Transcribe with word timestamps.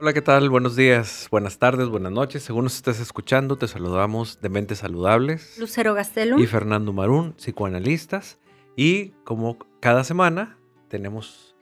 Hola, 0.00 0.12
¿qué 0.12 0.22
tal? 0.22 0.48
Buenos 0.48 0.76
días, 0.76 1.26
buenas 1.28 1.58
tardes, 1.58 1.88
buenas 1.88 2.12
noches. 2.12 2.44
Según 2.44 2.62
nos 2.62 2.76
estés 2.76 3.00
escuchando, 3.00 3.58
te 3.58 3.66
saludamos 3.66 4.40
de 4.40 4.48
Mentes 4.48 4.78
Saludables. 4.78 5.58
Lucero 5.58 5.92
Gastelum. 5.92 6.40
Y 6.40 6.46
Fernando 6.46 6.92
Marún, 6.92 7.34
psicoanalistas. 7.36 8.38
Y 8.76 9.08
como 9.24 9.58
cada 9.80 10.04
semana, 10.04 10.56
tenemos 10.86 11.56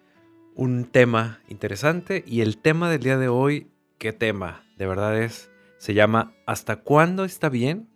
un 0.55 0.85
tema 0.85 1.41
interesante. 1.49 2.25
Y 2.27 2.43
el 2.43 2.59
tema 2.59 2.91
del 2.91 3.05
día 3.05 3.17
de 3.17 3.29
hoy, 3.29 3.71
¿qué 3.97 4.13
tema? 4.13 4.67
De 4.77 4.87
verdad 4.87 5.19
es, 5.19 5.51
se 5.79 5.95
llama 5.95 6.35
¿Hasta 6.45 6.77
cuándo 6.83 7.25
está 7.25 7.49
bien 7.49 7.89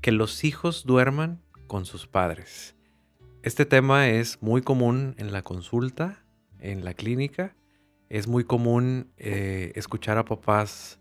que 0.00 0.10
los 0.10 0.42
hijos 0.42 0.84
duerman 0.84 1.44
con 1.68 1.84
sus 1.84 2.08
padres? 2.08 2.74
Este 3.44 3.66
tema 3.66 4.08
es 4.08 4.42
muy 4.42 4.62
común 4.62 5.14
en 5.16 5.30
la 5.30 5.42
consulta, 5.42 6.24
en 6.58 6.84
la 6.84 6.92
clínica 6.92 7.54
es 8.10 8.26
muy 8.26 8.44
común 8.44 9.12
eh, 9.16 9.72
escuchar 9.76 10.18
a 10.18 10.24
papás 10.24 11.00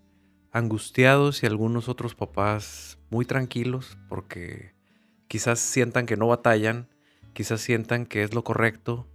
angustiados 0.51 1.43
y 1.43 1.47
algunos 1.47 1.89
otros 1.89 2.15
papás 2.15 2.99
muy 3.09 3.25
tranquilos 3.25 3.97
porque 4.07 4.73
quizás 5.27 5.59
sientan 5.59 6.05
que 6.05 6.17
no 6.17 6.27
batallan, 6.27 6.87
quizás 7.33 7.61
sientan 7.61 8.05
que 8.05 8.23
es 8.23 8.33
lo 8.33 8.43
correcto 8.43 9.07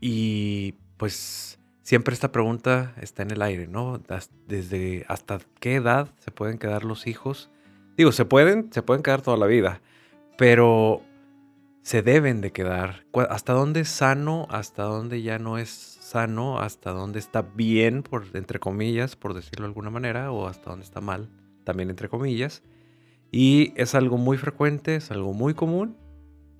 y 0.00 0.76
pues 0.96 1.58
siempre 1.82 2.14
esta 2.14 2.30
pregunta 2.30 2.94
está 3.00 3.24
en 3.24 3.32
el 3.32 3.42
aire, 3.42 3.66
¿no? 3.66 4.00
Desde 4.46 5.04
hasta 5.08 5.40
qué 5.58 5.74
edad 5.74 6.08
se 6.18 6.30
pueden 6.30 6.56
quedar 6.56 6.84
los 6.84 7.08
hijos. 7.08 7.50
Digo, 7.96 8.12
se 8.12 8.24
pueden, 8.24 8.72
se 8.72 8.82
pueden 8.82 9.02
quedar 9.02 9.22
toda 9.22 9.36
la 9.36 9.46
vida, 9.46 9.80
pero 10.38 11.02
se 11.82 12.02
deben 12.02 12.40
de 12.40 12.52
quedar. 12.52 13.06
¿Hasta 13.28 13.54
dónde 13.54 13.80
es 13.80 13.88
sano? 13.88 14.46
¿Hasta 14.50 14.84
dónde 14.84 15.22
ya 15.22 15.38
no 15.38 15.58
es 15.58 15.98
sano, 16.10 16.58
hasta 16.58 16.90
dónde 16.90 17.18
está 17.18 17.42
bien, 17.42 18.02
por, 18.02 18.26
entre 18.34 18.58
comillas, 18.58 19.16
por 19.16 19.34
decirlo 19.34 19.64
de 19.64 19.68
alguna 19.68 19.90
manera, 19.90 20.32
o 20.32 20.46
hasta 20.46 20.70
dónde 20.70 20.84
está 20.84 21.00
mal, 21.00 21.30
también 21.64 21.90
entre 21.90 22.08
comillas. 22.08 22.62
Y 23.30 23.72
es 23.76 23.94
algo 23.94 24.18
muy 24.18 24.36
frecuente, 24.36 24.96
es 24.96 25.10
algo 25.10 25.32
muy 25.32 25.54
común. 25.54 25.96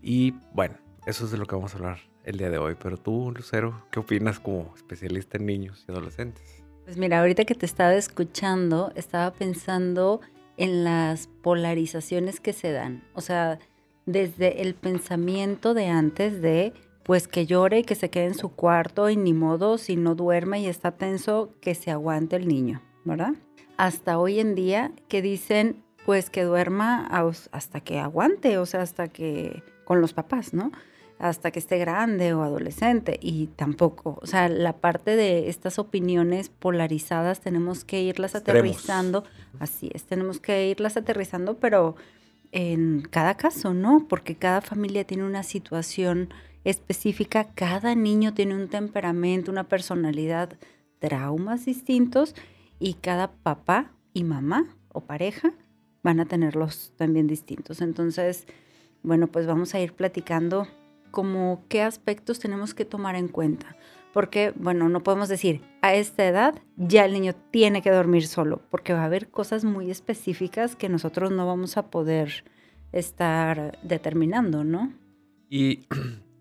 Y 0.00 0.34
bueno, 0.52 0.76
eso 1.06 1.24
es 1.24 1.32
de 1.32 1.38
lo 1.38 1.46
que 1.46 1.56
vamos 1.56 1.74
a 1.74 1.78
hablar 1.78 1.98
el 2.24 2.38
día 2.38 2.48
de 2.48 2.58
hoy. 2.58 2.76
Pero 2.80 2.96
tú, 2.96 3.32
Lucero, 3.36 3.86
¿qué 3.90 3.98
opinas 3.98 4.38
como 4.38 4.72
especialista 4.76 5.36
en 5.38 5.46
niños 5.46 5.84
y 5.88 5.92
adolescentes? 5.92 6.62
Pues 6.84 6.96
mira, 6.96 7.20
ahorita 7.20 7.44
que 7.44 7.54
te 7.54 7.66
estaba 7.66 7.94
escuchando, 7.94 8.92
estaba 8.94 9.32
pensando 9.32 10.20
en 10.56 10.84
las 10.84 11.26
polarizaciones 11.42 12.38
que 12.38 12.52
se 12.52 12.70
dan. 12.70 13.02
O 13.14 13.20
sea, 13.20 13.58
desde 14.06 14.62
el 14.62 14.74
pensamiento 14.74 15.74
de 15.74 15.88
antes 15.88 16.40
de 16.40 16.72
pues 17.02 17.28
que 17.28 17.46
llore 17.46 17.80
y 17.80 17.84
que 17.84 17.94
se 17.94 18.10
quede 18.10 18.26
en 18.26 18.34
su 18.34 18.50
cuarto 18.50 19.10
y 19.10 19.16
ni 19.16 19.32
modo, 19.32 19.78
si 19.78 19.96
no 19.96 20.14
duerme 20.14 20.60
y 20.60 20.66
está 20.66 20.92
tenso, 20.92 21.54
que 21.60 21.74
se 21.74 21.90
aguante 21.90 22.36
el 22.36 22.46
niño, 22.46 22.82
¿verdad? 23.04 23.34
Hasta 23.76 24.18
hoy 24.18 24.40
en 24.40 24.54
día 24.54 24.92
que 25.08 25.22
dicen, 25.22 25.82
pues 26.04 26.30
que 26.30 26.44
duerma 26.44 27.06
hasta 27.52 27.80
que 27.80 27.98
aguante, 27.98 28.58
o 28.58 28.66
sea, 28.66 28.82
hasta 28.82 29.08
que 29.08 29.62
con 29.84 30.00
los 30.00 30.12
papás, 30.12 30.54
¿no? 30.54 30.72
Hasta 31.18 31.50
que 31.50 31.58
esté 31.58 31.78
grande 31.78 32.32
o 32.32 32.42
adolescente 32.42 33.18
y 33.20 33.48
tampoco, 33.48 34.18
o 34.22 34.26
sea, 34.26 34.48
la 34.48 34.74
parte 34.74 35.16
de 35.16 35.48
estas 35.48 35.78
opiniones 35.78 36.48
polarizadas 36.48 37.40
tenemos 37.40 37.84
que 37.84 38.02
irlas 38.02 38.34
aterrizando, 38.34 39.24
así 39.58 39.90
es, 39.92 40.04
tenemos 40.04 40.40
que 40.40 40.68
irlas 40.68 40.96
aterrizando, 40.96 41.58
pero 41.58 41.96
en 42.52 43.02
cada 43.02 43.36
caso, 43.36 43.74
¿no? 43.74 44.06
Porque 44.08 44.34
cada 44.34 44.60
familia 44.62 45.04
tiene 45.04 45.24
una 45.24 45.42
situación 45.42 46.32
específica, 46.64 47.52
cada 47.54 47.94
niño 47.94 48.34
tiene 48.34 48.54
un 48.54 48.68
temperamento, 48.68 49.50
una 49.50 49.68
personalidad, 49.68 50.58
traumas 50.98 51.64
distintos 51.64 52.34
y 52.78 52.94
cada 52.94 53.32
papá 53.32 53.92
y 54.12 54.24
mamá 54.24 54.76
o 54.92 55.02
pareja 55.02 55.52
van 56.02 56.20
a 56.20 56.26
tenerlos 56.26 56.92
también 56.96 57.26
distintos. 57.26 57.80
Entonces, 57.80 58.46
bueno, 59.02 59.26
pues 59.28 59.46
vamos 59.46 59.74
a 59.74 59.80
ir 59.80 59.92
platicando 59.92 60.66
como 61.10 61.64
qué 61.68 61.82
aspectos 61.82 62.38
tenemos 62.38 62.74
que 62.74 62.84
tomar 62.84 63.16
en 63.16 63.28
cuenta. 63.28 63.76
Porque, 64.12 64.52
bueno, 64.56 64.88
no 64.88 65.02
podemos 65.04 65.28
decir, 65.28 65.62
a 65.82 65.94
esta 65.94 66.26
edad 66.26 66.60
ya 66.76 67.04
el 67.04 67.12
niño 67.12 67.34
tiene 67.52 67.80
que 67.80 67.92
dormir 67.92 68.26
solo, 68.26 68.60
porque 68.68 68.92
va 68.92 69.02
a 69.02 69.04
haber 69.04 69.28
cosas 69.30 69.64
muy 69.64 69.90
específicas 69.90 70.74
que 70.74 70.88
nosotros 70.88 71.30
no 71.30 71.46
vamos 71.46 71.76
a 71.76 71.90
poder 71.90 72.44
estar 72.90 73.78
determinando, 73.82 74.64
¿no? 74.64 74.92
Y 75.48 75.86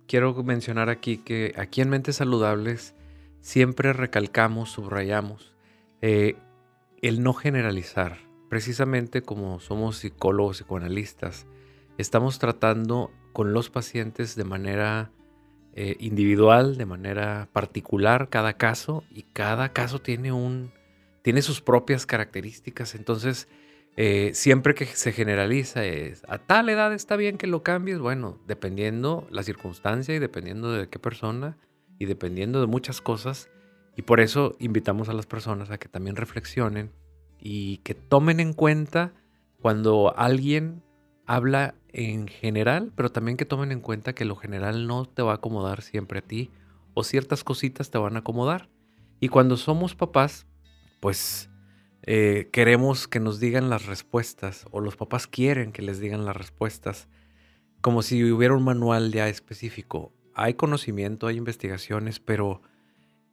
quiero 0.10 0.34
mencionar 0.44 0.90
aquí 0.90 1.20
que 1.20 1.54
aquí 1.56 1.82
en 1.82 1.90
Mentes 1.90 2.16
Saludables 2.16 2.96
siempre 3.42 3.94
recalcamos, 3.94 4.72
subrayamos 4.72 5.54
eh, 6.02 6.36
el 7.04 7.22
no 7.22 7.34
generalizar. 7.34 8.18
Precisamente 8.50 9.22
como 9.22 9.60
somos 9.60 9.98
psicólogos, 9.98 10.58
psicoanalistas, 10.58 11.46
estamos 12.00 12.40
tratando 12.40 13.12
con 13.34 13.54
los 13.54 13.70
pacientes 13.70 14.36
de 14.36 14.44
manera 14.46 15.12
eh, 15.74 15.96
individual, 16.00 16.76
de 16.76 16.88
manera 16.88 17.48
particular 17.54 18.30
cada 18.30 18.54
caso 18.54 19.04
y 19.12 19.22
cada 19.32 19.74
caso 19.74 20.02
tiene 20.02 20.32
un 20.32 20.72
tiene 21.22 21.44
sus 21.44 21.62
propias 21.62 22.08
características. 22.08 22.96
Entonces, 22.96 23.48
eh, 24.02 24.32
siempre 24.34 24.76
que 24.76 24.86
se 24.86 25.12
generaliza 25.12 25.84
es, 25.84 26.24
a 26.30 26.38
tal 26.38 26.70
edad 26.70 26.94
está 26.94 27.18
bien 27.18 27.38
que 27.38 27.48
lo 27.48 27.64
cambies, 27.64 28.00
bueno, 28.00 28.40
dependiendo 28.48 29.28
la 29.30 29.44
circunstancia 29.44 30.16
y 30.16 30.20
dependiendo 30.20 30.72
de 30.72 30.88
qué 30.88 31.00
persona 31.00 31.58
y 31.98 32.06
dependiendo 32.06 32.62
de 32.62 32.68
muchas 32.68 33.02
cosas. 33.02 33.50
Y 33.98 34.04
por 34.04 34.22
eso 34.22 34.56
invitamos 34.58 35.10
a 35.10 35.14
las 35.14 35.26
personas 35.26 35.70
a 35.70 35.80
que 35.80 35.90
también 35.90 36.16
reflexionen 36.16 36.94
y 37.42 37.80
que 37.80 37.94
tomen 37.94 38.40
en 38.40 38.54
cuenta 38.54 39.12
cuando 39.62 40.18
alguien 40.18 40.82
habla 41.26 41.76
en 41.90 42.30
general, 42.30 42.94
pero 42.96 43.12
también 43.12 43.36
que 43.36 43.44
tomen 43.44 43.74
en 43.74 43.82
cuenta 43.82 44.14
que 44.14 44.24
lo 44.24 44.38
general 44.38 44.88
no 44.88 45.04
te 45.10 45.24
va 45.24 45.34
a 45.34 45.36
acomodar 45.36 45.82
siempre 45.82 46.20
a 46.20 46.26
ti 46.26 46.52
o 46.94 47.04
ciertas 47.04 47.44
cositas 47.44 47.92
te 47.92 47.98
van 47.98 48.16
a 48.16 48.20
acomodar. 48.20 48.70
Y 49.20 49.28
cuando 49.28 49.58
somos 49.58 49.94
papás, 49.94 50.48
pues 51.02 51.49
eh, 52.04 52.50
queremos 52.52 53.08
que 53.08 53.20
nos 53.20 53.40
digan 53.40 53.70
las 53.70 53.86
respuestas 53.86 54.66
o 54.72 54.80
los 54.80 54.96
papás 54.96 55.28
quieren 55.28 55.72
que 55.72 55.82
les 55.82 56.00
digan 56.00 56.26
las 56.26 56.36
respuestas 56.36 57.08
como 57.82 58.02
si 58.02 58.24
hubiera 58.32 58.56
un 58.56 58.64
manual 58.64 59.12
ya 59.12 59.28
específico. 59.28 60.12
Hay 60.34 60.54
conocimiento, 60.54 61.28
hay 61.28 61.38
investigaciones, 61.38 62.20
pero 62.20 62.62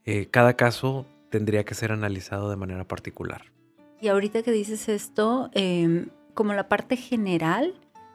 eh, 0.05 0.27
cada 0.31 0.55
caso 0.55 1.07
tendría 1.31 1.65
que 1.65 1.75
ser 1.75 1.93
analizado 1.93 2.51
de 2.51 2.57
manera 2.57 2.87
particular. 2.87 3.53
Y 4.01 4.09
ahorita 4.09 4.43
que 4.43 4.53
dices 4.53 4.89
esto, 4.89 5.51
em, 5.53 6.09
como 6.35 6.53
la 6.53 6.69
parte 6.69 6.97
general, 6.97 7.75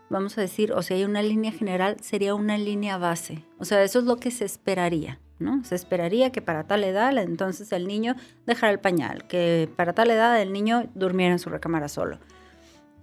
vamos 0.09 0.38
a 0.38 0.41
decir, 0.41 0.72
o 0.73 0.81
sea, 0.81 0.97
hay 0.97 1.03
una 1.03 1.22
línea 1.22 1.51
general, 1.51 1.97
sería 2.01 2.35
una 2.35 2.57
línea 2.57 2.97
base. 2.97 3.44
O 3.57 3.66
sea, 3.66 3.84
eso 3.84 4.00
es 4.00 4.06
lo 4.06 4.17
que 4.17 4.31
se 4.31 4.45
esperaría. 4.45 5.19
Se 5.63 5.75
esperaría 5.75 6.31
que 6.31 6.41
para 6.41 6.63
tal 6.63 6.84
edad 6.84 7.18
entonces 7.18 7.72
el 7.72 7.88
niño 7.88 8.16
dejara 8.46 8.72
el 8.72 8.79
pañal, 8.79 9.28
que 9.28 9.69
para 9.75 9.94
tal 9.94 10.12
edad 10.12 10.41
el 10.41 10.53
niño 10.53 10.90
durmiera 10.96 11.34
en 11.34 11.40
su 11.40 11.50
recámara 11.50 11.90
solo. 11.90 12.19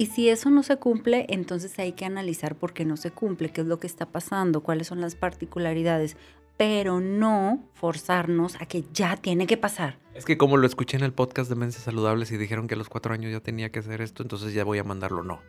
Y 0.00 0.06
si 0.06 0.28
eso 0.28 0.48
no 0.50 0.62
se 0.62 0.76
cumple, 0.76 1.26
entonces 1.28 1.76
hay 1.80 1.92
que 1.92 2.04
analizar 2.04 2.54
por 2.54 2.72
qué 2.72 2.84
no 2.84 2.96
se 2.96 3.10
cumple, 3.10 3.50
qué 3.50 3.62
es 3.62 3.66
lo 3.66 3.80
que 3.80 3.88
está 3.88 4.06
pasando, 4.06 4.62
cuáles 4.62 4.86
son 4.86 5.00
las 5.00 5.16
particularidades, 5.16 6.16
pero 6.56 7.00
no 7.00 7.64
forzarnos 7.74 8.60
a 8.60 8.66
que 8.66 8.84
ya 8.92 9.16
tiene 9.16 9.46
que 9.48 9.56
pasar. 9.56 9.98
Es 10.14 10.24
que 10.24 10.38
como 10.38 10.56
lo 10.56 10.66
escuché 10.66 10.96
en 10.96 11.02
el 11.02 11.12
podcast 11.12 11.50
de 11.50 11.56
Menses 11.56 11.82
Saludables 11.82 12.30
y 12.30 12.36
dijeron 12.36 12.68
que 12.68 12.74
a 12.74 12.78
los 12.78 12.88
cuatro 12.88 13.12
años 13.12 13.32
ya 13.32 13.40
tenía 13.40 13.70
que 13.70 13.80
hacer 13.80 14.00
esto, 14.00 14.22
entonces 14.22 14.54
ya 14.54 14.62
voy 14.62 14.78
a 14.78 14.84
mandarlo. 14.84 15.24
No, 15.24 15.40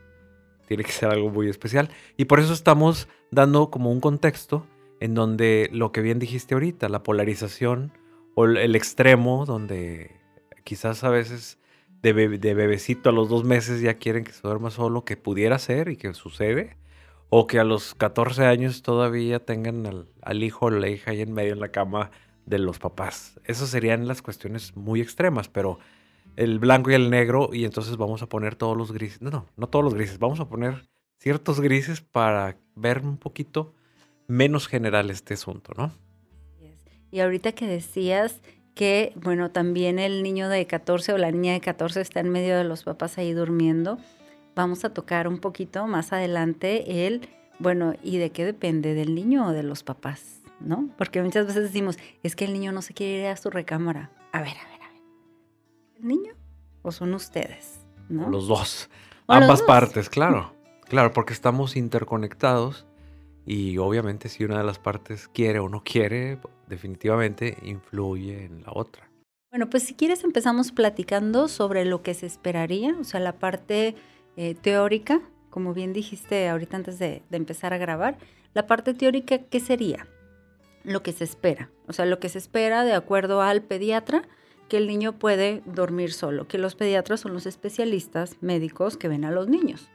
tiene 0.67 0.83
que 0.83 0.91
ser 0.91 1.09
algo 1.09 1.29
muy 1.29 1.47
especial. 1.47 1.89
Y 2.17 2.25
por 2.25 2.39
eso 2.39 2.53
estamos 2.53 3.07
dando 3.29 3.69
como 3.69 3.91
un 3.91 3.99
contexto 3.99 4.65
en 4.99 5.13
donde 5.13 5.69
lo 5.71 5.91
que 5.91 6.01
bien 6.01 6.19
dijiste 6.19 6.53
ahorita, 6.53 6.89
la 6.89 7.03
polarización 7.03 7.91
o 8.35 8.45
el 8.45 8.75
extremo, 8.75 9.45
donde 9.45 10.11
quizás 10.63 11.03
a 11.03 11.09
veces 11.09 11.59
de, 12.01 12.13
bebecito 12.53 13.09
a 13.09 13.13
los 13.13 13.29
dos 13.29 13.43
meses 13.43 13.81
ya 13.81 13.95
quieren 13.95 14.23
que 14.23 14.31
se 14.31 14.41
duerma 14.41 14.71
solo, 14.71 15.05
que 15.05 15.17
pudiera 15.17 15.59
ser 15.59 15.89
y 15.89 15.97
que 15.97 16.13
sucede, 16.13 16.77
o 17.29 17.47
que 17.47 17.59
a 17.59 17.63
los 17.63 17.95
14 17.95 18.45
años 18.45 18.81
todavía 18.81 19.45
tengan 19.45 20.07
al, 20.21 20.43
hijo 20.43 20.67
o 20.67 20.69
la 20.69 20.89
hija 20.89 21.11
ahí 21.11 21.21
en 21.21 21.33
medio 21.33 21.53
en 21.53 21.59
la 21.59 21.69
cama 21.69 22.11
de 22.45 22.59
los 22.59 22.79
papás. 22.79 23.39
Esas 23.43 23.69
serían 23.69 24.07
las 24.07 24.21
cuestiones 24.21 24.75
muy 24.75 25.01
extremas, 25.01 25.49
pero 25.49 25.79
el 26.35 26.59
blanco 26.59 26.91
y 26.91 26.93
el 26.93 27.09
negro, 27.09 27.49
y 27.51 27.65
entonces 27.65 27.97
vamos 27.97 28.21
a 28.21 28.29
poner 28.29 28.55
todos 28.55 28.77
los 28.77 28.91
grises, 28.91 29.21
no, 29.21 29.29
no, 29.29 29.47
no 29.55 29.67
todos 29.67 29.83
los 29.83 29.93
grises, 29.93 30.19
vamos 30.19 30.39
a 30.39 30.47
poner 30.47 30.87
ciertos 31.19 31.59
grises 31.59 32.01
para 32.01 32.57
ver 32.75 32.99
un 32.99 33.17
poquito 33.17 33.73
menos 34.29 34.67
general 34.67 35.09
este 35.09 35.33
asunto, 35.33 35.73
¿no? 35.75 35.91
Y 37.11 37.19
ahorita 37.19 37.51
que 37.53 37.65
decías 37.65 38.39
que, 38.75 39.11
bueno, 39.15 39.49
también 39.49 39.97
el 39.97 40.21
niño 40.21 40.47
de 40.47 40.67
14 40.67 41.13
o 41.13 41.17
la 41.17 41.31
niña 41.31 41.53
de 41.53 41.59
14 41.59 41.99
está 41.99 42.19
en 42.19 42.29
medio 42.29 42.55
de 42.55 42.63
los 42.63 42.83
papás 42.83 43.17
ahí 43.17 43.33
durmiendo, 43.33 43.97
vamos 44.55 44.85
a 44.85 44.93
tocar 44.93 45.27
un 45.27 45.39
poquito 45.39 45.87
más 45.87 46.13
adelante 46.13 47.07
el, 47.07 47.27
bueno, 47.57 47.95
¿y 48.03 48.19
de 48.19 48.29
qué 48.29 48.45
depende? 48.45 48.93
¿Del 48.93 49.15
niño 49.15 49.47
o 49.47 49.51
de 49.51 49.63
los 49.63 49.81
papás? 49.83 50.41
¿No? 50.59 50.89
Porque 50.97 51.23
muchas 51.23 51.47
veces 51.47 51.63
decimos, 51.63 51.97
es 52.21 52.35
que 52.35 52.45
el 52.45 52.53
niño 52.53 52.71
no 52.71 52.83
se 52.83 52.93
quiere 52.93 53.23
ir 53.23 53.27
a 53.27 53.37
su 53.37 53.49
recámara. 53.49 54.11
A 54.31 54.41
ver, 54.41 54.55
a 54.57 54.69
ver, 54.69 54.81
a 54.83 54.89
ver. 54.89 55.01
el 55.97 56.07
niño 56.07 56.33
o 56.83 56.91
son 56.91 57.15
ustedes? 57.15 57.79
¿no? 58.09 58.29
Los 58.29 58.47
dos. 58.47 58.89
Ambas 59.25 59.63
partes, 59.63 60.09
claro. 60.09 60.53
Claro, 60.87 61.13
porque 61.13 61.33
estamos 61.33 61.75
interconectados 61.75 62.85
y 63.49 63.79
obviamente 63.79 64.29
si 64.29 64.43
una 64.43 64.59
de 64.59 64.63
las 64.63 64.77
partes 64.77 65.27
quiere 65.27 65.57
o 65.57 65.69
no 65.69 65.83
quiere, 65.83 66.37
definitivamente 66.67 67.57
influye 67.63 68.45
en 68.45 68.61
la 68.61 68.71
otra. 68.75 69.09
Bueno, 69.49 69.71
pues 69.71 69.81
si 69.81 69.95
quieres 69.95 70.23
empezamos 70.23 70.71
platicando 70.71 71.47
sobre 71.47 71.83
lo 71.83 72.03
que 72.03 72.13
se 72.13 72.27
esperaría, 72.27 72.95
o 72.99 73.03
sea, 73.03 73.19
la 73.19 73.39
parte 73.39 73.95
eh, 74.37 74.53
teórica, 74.53 75.21
como 75.49 75.73
bien 75.73 75.93
dijiste 75.93 76.47
ahorita 76.47 76.77
antes 76.77 76.99
de, 76.99 77.23
de 77.27 77.37
empezar 77.37 77.73
a 77.73 77.79
grabar, 77.79 78.19
la 78.53 78.67
parte 78.67 78.93
teórica, 78.93 79.39
¿qué 79.39 79.59
sería? 79.59 80.05
Lo 80.83 81.01
que 81.01 81.11
se 81.11 81.23
espera, 81.23 81.71
o 81.87 81.93
sea, 81.93 82.05
lo 82.05 82.19
que 82.19 82.29
se 82.29 82.37
espera 82.37 82.83
de 82.83 82.93
acuerdo 82.93 83.41
al 83.41 83.63
pediatra, 83.63 84.29
que 84.67 84.77
el 84.77 84.85
niño 84.85 85.17
puede 85.17 85.63
dormir 85.65 86.13
solo, 86.13 86.47
que 86.47 86.59
los 86.59 86.75
pediatras 86.75 87.21
son 87.21 87.33
los 87.33 87.47
especialistas 87.47 88.37
médicos 88.41 88.95
que 88.95 89.07
ven 89.07 89.25
a 89.25 89.31
los 89.31 89.47
niños. 89.47 89.89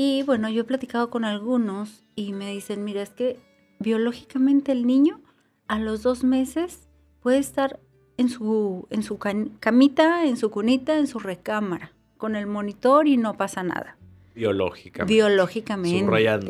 Y 0.00 0.22
bueno, 0.22 0.48
yo 0.48 0.60
he 0.60 0.64
platicado 0.64 1.10
con 1.10 1.24
algunos 1.24 2.04
y 2.14 2.32
me 2.32 2.52
dicen, 2.52 2.84
mira, 2.84 3.02
es 3.02 3.10
que 3.10 3.36
biológicamente 3.80 4.70
el 4.70 4.86
niño 4.86 5.20
a 5.66 5.80
los 5.80 6.04
dos 6.04 6.22
meses 6.22 6.88
puede 7.18 7.38
estar 7.38 7.80
en 8.16 8.28
su, 8.28 8.86
en 8.90 9.02
su 9.02 9.18
camita, 9.18 10.24
en 10.24 10.36
su 10.36 10.52
cunita, 10.52 10.96
en 11.00 11.08
su 11.08 11.18
recámara, 11.18 11.90
con 12.16 12.36
el 12.36 12.46
monitor 12.46 13.08
y 13.08 13.16
no 13.16 13.36
pasa 13.36 13.64
nada. 13.64 13.98
Biológicamente. 14.36 15.12
Biológicamente. 15.12 16.04
Subrayando. 16.04 16.46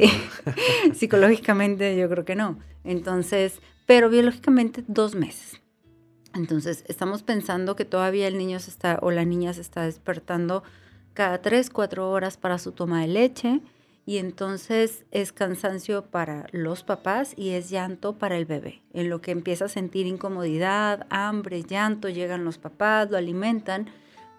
Psicológicamente 0.92 1.96
yo 1.96 2.06
creo 2.10 2.26
que 2.26 2.34
no. 2.34 2.58
Entonces, 2.84 3.62
pero 3.86 4.10
biológicamente 4.10 4.84
dos 4.88 5.14
meses. 5.14 5.58
Entonces, 6.34 6.84
estamos 6.86 7.22
pensando 7.22 7.76
que 7.76 7.86
todavía 7.86 8.28
el 8.28 8.36
niño 8.36 8.60
se 8.60 8.68
está 8.68 8.98
o 9.00 9.10
la 9.10 9.24
niña 9.24 9.54
se 9.54 9.62
está 9.62 9.86
despertando 9.86 10.64
cada 11.18 11.42
tres, 11.42 11.68
cuatro 11.68 12.12
horas 12.12 12.36
para 12.36 12.58
su 12.58 12.70
toma 12.70 13.00
de 13.00 13.08
leche 13.08 13.60
y 14.06 14.18
entonces 14.18 15.04
es 15.10 15.32
cansancio 15.32 16.04
para 16.04 16.46
los 16.52 16.84
papás 16.84 17.34
y 17.36 17.48
es 17.48 17.70
llanto 17.70 18.18
para 18.18 18.36
el 18.36 18.44
bebé, 18.44 18.82
en 18.92 19.10
lo 19.10 19.20
que 19.20 19.32
empieza 19.32 19.64
a 19.64 19.68
sentir 19.68 20.06
incomodidad, 20.06 21.08
hambre, 21.10 21.64
llanto, 21.64 22.08
llegan 22.08 22.44
los 22.44 22.58
papás, 22.58 23.10
lo 23.10 23.16
alimentan. 23.16 23.90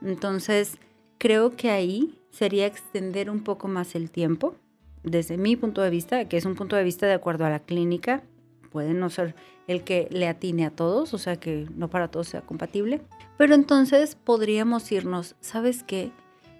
Entonces, 0.01 0.77
creo 1.17 1.57
que 1.57 1.69
ahí 1.69 2.17
sería 2.29 2.65
extender 2.65 3.29
un 3.29 3.43
poco 3.43 3.67
más 3.67 3.93
el 3.93 4.09
tiempo, 4.09 4.55
desde 5.03 5.37
mi 5.37 5.57
punto 5.57 5.81
de 5.81 5.89
vista, 5.89 6.29
que 6.29 6.37
es 6.37 6.45
un 6.45 6.55
punto 6.55 6.77
de 6.77 6.85
vista 6.85 7.07
de 7.07 7.13
acuerdo 7.13 7.43
a 7.43 7.49
la 7.49 7.59
clínica, 7.59 8.23
puede 8.71 8.93
no 8.93 9.09
ser 9.09 9.35
el 9.67 9.83
que 9.83 10.07
le 10.11 10.29
atine 10.29 10.65
a 10.65 10.71
todos, 10.71 11.13
o 11.13 11.17
sea 11.17 11.35
que 11.35 11.67
no 11.75 11.89
para 11.89 12.07
todos 12.07 12.29
sea 12.29 12.39
compatible, 12.39 13.01
pero 13.37 13.53
entonces 13.53 14.15
podríamos 14.15 14.89
irnos, 14.93 15.35
¿sabes 15.41 15.83
qué? 15.83 16.13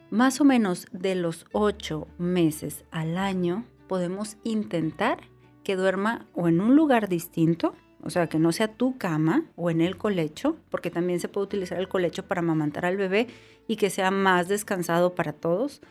Más 0.10 0.42
o 0.42 0.46
menos 0.46 0.88
de 0.92 1.16
los 1.16 1.46
ocho 1.52 2.08
meses 2.18 2.84
al 2.92 3.18
año 3.18 3.66
podemos 3.88 4.38
intentar 4.44 5.20
que 5.64 5.76
duerma 5.76 6.26
o 6.34 6.48
en 6.48 6.62
un 6.62 6.76
lugar 6.76 7.10
distinto, 7.10 7.76
o 8.02 8.10
sea, 8.10 8.28
que 8.28 8.40
no 8.40 8.52
sea 8.52 8.74
tu 8.74 8.98
cama 8.98 9.46
o 9.56 9.70
en 9.70 9.82
el 9.82 9.98
colecho, 9.98 10.58
porque 10.70 10.90
también 10.90 11.20
se 11.20 11.28
puede 11.28 11.46
utilizar 11.46 11.80
el 11.80 11.88
colecho 11.88 12.26
para 12.26 12.40
amamantar 12.40 12.86
al 12.86 12.98
bebé 12.98 13.28
y 13.68 13.76
que 13.76 13.90
sea 13.90 14.10
más 14.10 14.48
descansado 14.48 15.16
para 15.16 15.34
todos, 15.34 15.82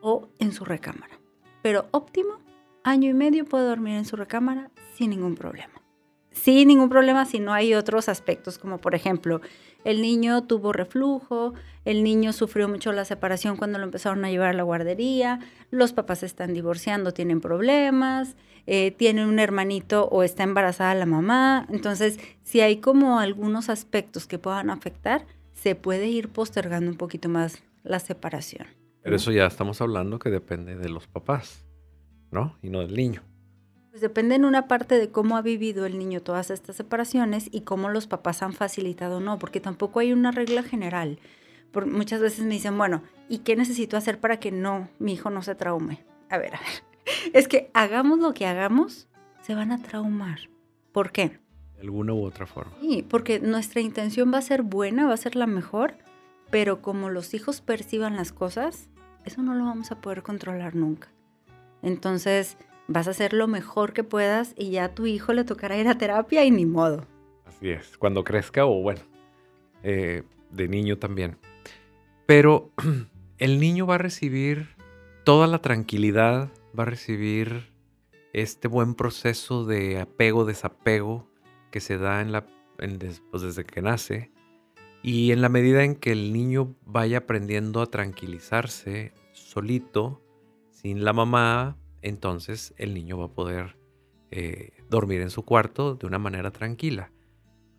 o 0.00 0.28
en 0.38 0.52
su 0.52 0.64
recámara. 0.64 1.18
Pero 1.62 1.86
óptimo, 1.90 2.38
año 2.82 3.10
y 3.10 3.14
medio 3.14 3.44
puede 3.44 3.66
dormir 3.66 3.96
en 3.96 4.04
su 4.04 4.16
recámara 4.16 4.70
sin 4.96 5.10
ningún 5.10 5.34
problema 5.34 5.77
sin 6.38 6.68
ningún 6.68 6.88
problema 6.88 7.26
si 7.26 7.40
no 7.40 7.52
hay 7.52 7.74
otros 7.74 8.08
aspectos, 8.08 8.58
como 8.58 8.78
por 8.78 8.94
ejemplo, 8.94 9.40
el 9.84 10.02
niño 10.02 10.44
tuvo 10.44 10.72
reflujo, 10.72 11.54
el 11.84 12.02
niño 12.02 12.32
sufrió 12.32 12.68
mucho 12.68 12.92
la 12.92 13.04
separación 13.04 13.56
cuando 13.56 13.78
lo 13.78 13.84
empezaron 13.84 14.24
a 14.24 14.30
llevar 14.30 14.50
a 14.50 14.52
la 14.52 14.62
guardería, 14.62 15.40
los 15.70 15.92
papás 15.92 16.20
se 16.20 16.26
están 16.26 16.52
divorciando, 16.54 17.12
tienen 17.12 17.40
problemas, 17.40 18.36
eh, 18.66 18.90
tiene 18.90 19.24
un 19.24 19.38
hermanito 19.38 20.08
o 20.10 20.22
está 20.22 20.42
embarazada 20.42 20.94
la 20.94 21.06
mamá. 21.06 21.66
Entonces, 21.70 22.18
si 22.42 22.60
hay 22.60 22.78
como 22.78 23.18
algunos 23.18 23.68
aspectos 23.68 24.26
que 24.26 24.38
puedan 24.38 24.70
afectar, 24.70 25.26
se 25.54 25.74
puede 25.74 26.08
ir 26.08 26.28
postergando 26.28 26.90
un 26.90 26.96
poquito 26.96 27.28
más 27.28 27.62
la 27.82 27.98
separación. 27.98 28.66
Pero 29.02 29.16
eso 29.16 29.32
ya 29.32 29.46
estamos 29.46 29.80
hablando 29.80 30.18
que 30.18 30.30
depende 30.30 30.76
de 30.76 30.88
los 30.88 31.06
papás, 31.06 31.64
¿no? 32.30 32.58
Y 32.62 32.68
no 32.68 32.80
del 32.80 32.94
niño. 32.94 33.22
Pues 33.98 34.02
depende 34.10 34.36
en 34.36 34.44
una 34.44 34.68
parte 34.68 34.96
de 34.96 35.10
cómo 35.10 35.36
ha 35.36 35.42
vivido 35.42 35.84
el 35.84 35.98
niño 35.98 36.22
todas 36.22 36.52
estas 36.52 36.76
separaciones 36.76 37.48
y 37.50 37.62
cómo 37.62 37.88
los 37.88 38.06
papás 38.06 38.44
han 38.44 38.52
facilitado 38.52 39.16
o 39.16 39.20
no, 39.20 39.40
porque 39.40 39.58
tampoco 39.58 39.98
hay 39.98 40.12
una 40.12 40.30
regla 40.30 40.62
general. 40.62 41.18
Por, 41.72 41.88
muchas 41.88 42.20
veces 42.20 42.44
me 42.44 42.54
dicen, 42.54 42.78
bueno, 42.78 43.02
¿y 43.28 43.38
qué 43.38 43.56
necesito 43.56 43.96
hacer 43.96 44.20
para 44.20 44.38
que 44.38 44.52
no, 44.52 44.88
mi 45.00 45.14
hijo 45.14 45.30
no 45.30 45.42
se 45.42 45.56
traume? 45.56 46.04
A 46.30 46.38
ver, 46.38 46.54
a 46.54 46.60
ver. 46.60 46.84
Es 47.32 47.48
que 47.48 47.72
hagamos 47.74 48.20
lo 48.20 48.34
que 48.34 48.46
hagamos, 48.46 49.08
se 49.42 49.56
van 49.56 49.72
a 49.72 49.82
traumar. 49.82 50.48
¿Por 50.92 51.10
qué? 51.10 51.40
De 51.74 51.80
alguna 51.80 52.14
u 52.14 52.24
otra 52.24 52.46
forma. 52.46 52.70
Sí, 52.80 53.04
porque 53.10 53.40
nuestra 53.40 53.80
intención 53.80 54.32
va 54.32 54.38
a 54.38 54.42
ser 54.42 54.62
buena, 54.62 55.08
va 55.08 55.14
a 55.14 55.16
ser 55.16 55.34
la 55.34 55.48
mejor, 55.48 55.98
pero 56.50 56.82
como 56.82 57.10
los 57.10 57.34
hijos 57.34 57.62
perciban 57.62 58.14
las 58.14 58.30
cosas, 58.30 58.90
eso 59.24 59.42
no 59.42 59.54
lo 59.54 59.64
vamos 59.64 59.90
a 59.90 60.00
poder 60.00 60.22
controlar 60.22 60.76
nunca. 60.76 61.08
Entonces, 61.82 62.56
vas 62.88 63.06
a 63.06 63.10
hacer 63.10 63.34
lo 63.34 63.46
mejor 63.46 63.92
que 63.92 64.02
puedas 64.02 64.54
y 64.56 64.70
ya 64.70 64.84
a 64.84 64.94
tu 64.94 65.06
hijo 65.06 65.32
le 65.32 65.44
tocará 65.44 65.76
ir 65.76 65.86
a 65.88 65.98
terapia 65.98 66.44
y 66.44 66.50
ni 66.50 66.66
modo. 66.66 67.06
Así 67.44 67.68
es, 67.70 67.96
cuando 67.98 68.24
crezca 68.24 68.66
o 68.66 68.82
bueno, 68.82 69.00
eh, 69.82 70.24
de 70.50 70.68
niño 70.68 70.98
también. 70.98 71.36
Pero 72.26 72.72
el 73.38 73.60
niño 73.60 73.86
va 73.86 73.96
a 73.96 73.98
recibir 73.98 74.68
toda 75.24 75.46
la 75.46 75.60
tranquilidad, 75.60 76.50
va 76.76 76.82
a 76.82 76.86
recibir 76.86 77.72
este 78.32 78.68
buen 78.68 78.94
proceso 78.94 79.64
de 79.64 80.00
apego-desapego 80.00 81.28
que 81.70 81.80
se 81.80 81.98
da 81.98 82.22
en 82.22 82.32
la, 82.32 82.46
pues, 83.30 83.42
desde 83.42 83.64
que 83.64 83.82
nace. 83.82 84.32
Y 85.02 85.32
en 85.32 85.42
la 85.42 85.48
medida 85.48 85.84
en 85.84 85.94
que 85.94 86.12
el 86.12 86.32
niño 86.32 86.74
vaya 86.84 87.18
aprendiendo 87.18 87.82
a 87.82 87.86
tranquilizarse 87.86 89.12
solito, 89.32 90.22
sin 90.70 91.04
la 91.04 91.12
mamá, 91.12 91.76
entonces 92.02 92.74
el 92.76 92.94
niño 92.94 93.18
va 93.18 93.26
a 93.26 93.32
poder 93.32 93.76
eh, 94.30 94.72
dormir 94.90 95.20
en 95.20 95.30
su 95.30 95.44
cuarto 95.44 95.94
de 95.94 96.06
una 96.06 96.18
manera 96.18 96.50
tranquila. 96.50 97.10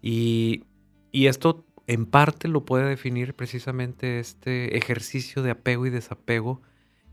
Y, 0.01 0.65
esto 1.11 1.65
en 1.87 2.05
parte 2.05 2.47
lo 2.47 2.65
puede 2.65 2.87
definir 2.87 3.33
precisamente 3.33 4.19
este 4.19 4.77
ejercicio 4.77 5.41
de 5.41 5.51
apego 5.51 5.85
y 5.85 5.89
desapego 5.89 6.61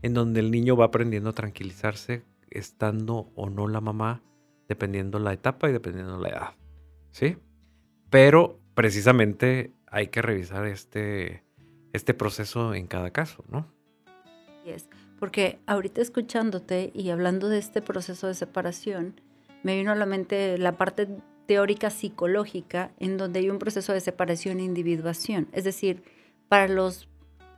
en 0.01 0.13
donde 0.13 0.39
el 0.39 0.51
niño 0.51 0.75
va 0.75 0.85
aprendiendo 0.85 1.31
a 1.31 1.33
tranquilizarse 1.33 2.23
estando 2.49 3.31
o 3.35 3.49
no 3.49 3.67
la 3.67 3.81
mamá, 3.81 4.23
dependiendo 4.67 5.19
la 5.19 5.33
etapa 5.33 5.69
y 5.69 5.73
dependiendo 5.73 6.17
la 6.19 6.29
edad. 6.29 6.55
¿Sí? 7.11 7.37
Pero 8.09 8.59
precisamente 8.75 9.73
hay 9.87 10.07
que 10.07 10.21
revisar 10.21 10.65
este, 10.65 11.43
este 11.93 12.13
proceso 12.13 12.73
en 12.73 12.87
cada 12.87 13.11
caso, 13.11 13.43
¿no? 13.49 13.67
Porque 15.19 15.59
ahorita 15.65 16.01
escuchándote 16.01 16.91
y 16.93 17.09
hablando 17.09 17.49
de 17.49 17.57
este 17.57 17.81
proceso 17.81 18.27
de 18.27 18.35
separación, 18.35 19.19
me 19.63 19.75
vino 19.75 19.91
a 19.91 19.95
la 19.95 20.05
mente 20.05 20.57
la 20.57 20.77
parte 20.77 21.07
teórica 21.47 21.89
psicológica 21.89 22.91
en 22.99 23.17
donde 23.17 23.39
hay 23.39 23.49
un 23.49 23.57
proceso 23.57 23.93
de 23.93 24.01
separación 24.01 24.59
e 24.59 24.63
individuación. 24.63 25.47
Es 25.51 25.63
decir, 25.63 26.03
para 26.49 26.67
los 26.67 27.07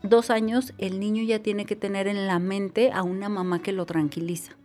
dos 0.01 0.29
años 0.29 0.73
el 0.77 0.99
niño 0.99 1.23
ya 1.23 1.39
tiene 1.39 1.65
que 1.65 1.75
tener 1.75 2.07
en 2.07 2.27
la 2.27 2.39
mente 2.39 2.91
a 2.91 3.03
una 3.03 3.27
mamá 3.27 3.61
que 3.61 3.73
lo 3.73 3.85
tranquiliza. 3.85 4.55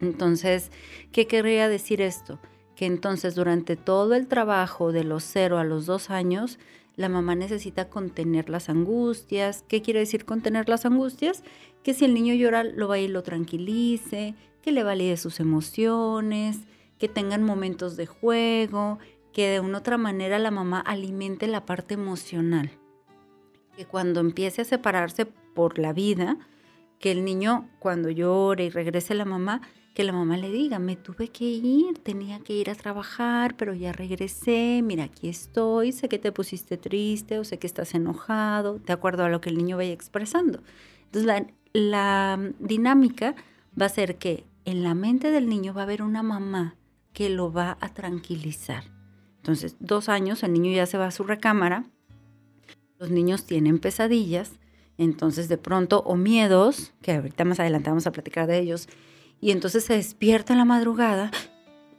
Entonces, 0.00 0.70
¿qué 1.12 1.26
querría 1.26 1.68
decir 1.68 2.02
esto? 2.02 2.38
Que 2.74 2.84
entonces 2.84 3.34
durante 3.34 3.76
todo 3.76 4.14
el 4.14 4.26
trabajo 4.26 4.92
de 4.92 5.04
los 5.04 5.24
cero 5.24 5.58
a 5.58 5.64
los 5.64 5.86
dos 5.86 6.10
años, 6.10 6.58
la 6.96 7.08
mamá 7.08 7.34
necesita 7.34 7.88
contener 7.88 8.50
las 8.50 8.68
angustias. 8.68 9.64
¿Qué 9.68 9.80
quiere 9.80 10.00
decir 10.00 10.24
contener 10.24 10.68
las 10.68 10.84
angustias? 10.84 11.42
Que 11.86 11.94
si 11.94 12.04
el 12.04 12.14
niño 12.14 12.34
llora, 12.34 12.64
lo 12.64 12.88
va 12.88 12.98
y 12.98 13.06
lo 13.06 13.22
tranquilice, 13.22 14.34
que 14.60 14.72
le 14.72 14.82
valide 14.82 15.16
sus 15.16 15.38
emociones, 15.38 16.58
que 16.98 17.06
tengan 17.06 17.44
momentos 17.44 17.96
de 17.96 18.06
juego, 18.06 18.98
que 19.32 19.50
de 19.50 19.60
una 19.60 19.78
otra 19.78 19.96
manera 19.96 20.40
la 20.40 20.50
mamá 20.50 20.80
alimente 20.80 21.46
la 21.46 21.64
parte 21.64 21.94
emocional. 21.94 22.72
Que 23.76 23.84
cuando 23.84 24.18
empiece 24.18 24.62
a 24.62 24.64
separarse 24.64 25.26
por 25.26 25.78
la 25.78 25.92
vida, 25.92 26.36
que 26.98 27.12
el 27.12 27.24
niño 27.24 27.70
cuando 27.78 28.10
llore 28.10 28.64
y 28.64 28.70
regrese 28.70 29.14
la 29.14 29.24
mamá, 29.24 29.60
que 29.94 30.02
la 30.02 30.12
mamá 30.12 30.38
le 30.38 30.50
diga, 30.50 30.80
me 30.80 30.96
tuve 30.96 31.28
que 31.28 31.44
ir, 31.44 32.00
tenía 32.00 32.40
que 32.40 32.54
ir 32.54 32.68
a 32.68 32.74
trabajar, 32.74 33.56
pero 33.56 33.74
ya 33.74 33.92
regresé, 33.92 34.80
mira, 34.82 35.04
aquí 35.04 35.28
estoy, 35.28 35.92
sé 35.92 36.08
que 36.08 36.18
te 36.18 36.32
pusiste 36.32 36.78
triste 36.78 37.38
o 37.38 37.44
sé 37.44 37.60
que 37.60 37.68
estás 37.68 37.94
enojado, 37.94 38.80
de 38.80 38.92
acuerdo 38.92 39.22
a 39.22 39.28
lo 39.28 39.40
que 39.40 39.50
el 39.50 39.56
niño 39.56 39.76
vaya 39.76 39.92
expresando. 39.92 40.64
Entonces 41.04 41.26
la, 41.26 41.46
la 41.76 42.38
dinámica 42.58 43.34
va 43.78 43.86
a 43.86 43.90
ser 43.90 44.16
que 44.16 44.44
en 44.64 44.82
la 44.82 44.94
mente 44.94 45.30
del 45.30 45.46
niño 45.46 45.74
va 45.74 45.82
a 45.82 45.84
haber 45.84 46.02
una 46.02 46.22
mamá 46.22 46.74
que 47.12 47.28
lo 47.28 47.52
va 47.52 47.76
a 47.80 47.90
tranquilizar. 47.90 48.84
Entonces, 49.36 49.76
dos 49.78 50.08
años, 50.08 50.42
el 50.42 50.54
niño 50.54 50.74
ya 50.74 50.86
se 50.86 50.96
va 50.96 51.06
a 51.06 51.10
su 51.10 51.22
recámara 51.22 51.84
Los 52.98 53.10
niños 53.10 53.44
tienen 53.44 53.78
pesadillas, 53.78 54.52
entonces 54.96 55.50
de 55.50 55.58
pronto, 55.58 56.02
o 56.06 56.16
miedos, 56.16 56.94
que 57.02 57.12
ahorita 57.12 57.44
más 57.44 57.60
adelante 57.60 57.90
vamos 57.90 58.06
a 58.06 58.12
platicar 58.12 58.46
de 58.46 58.58
ellos, 58.58 58.88
y 59.38 59.50
entonces 59.50 59.84
se 59.84 59.94
despierta 59.94 60.54
en 60.54 60.58
la 60.58 60.64
madrugada, 60.64 61.30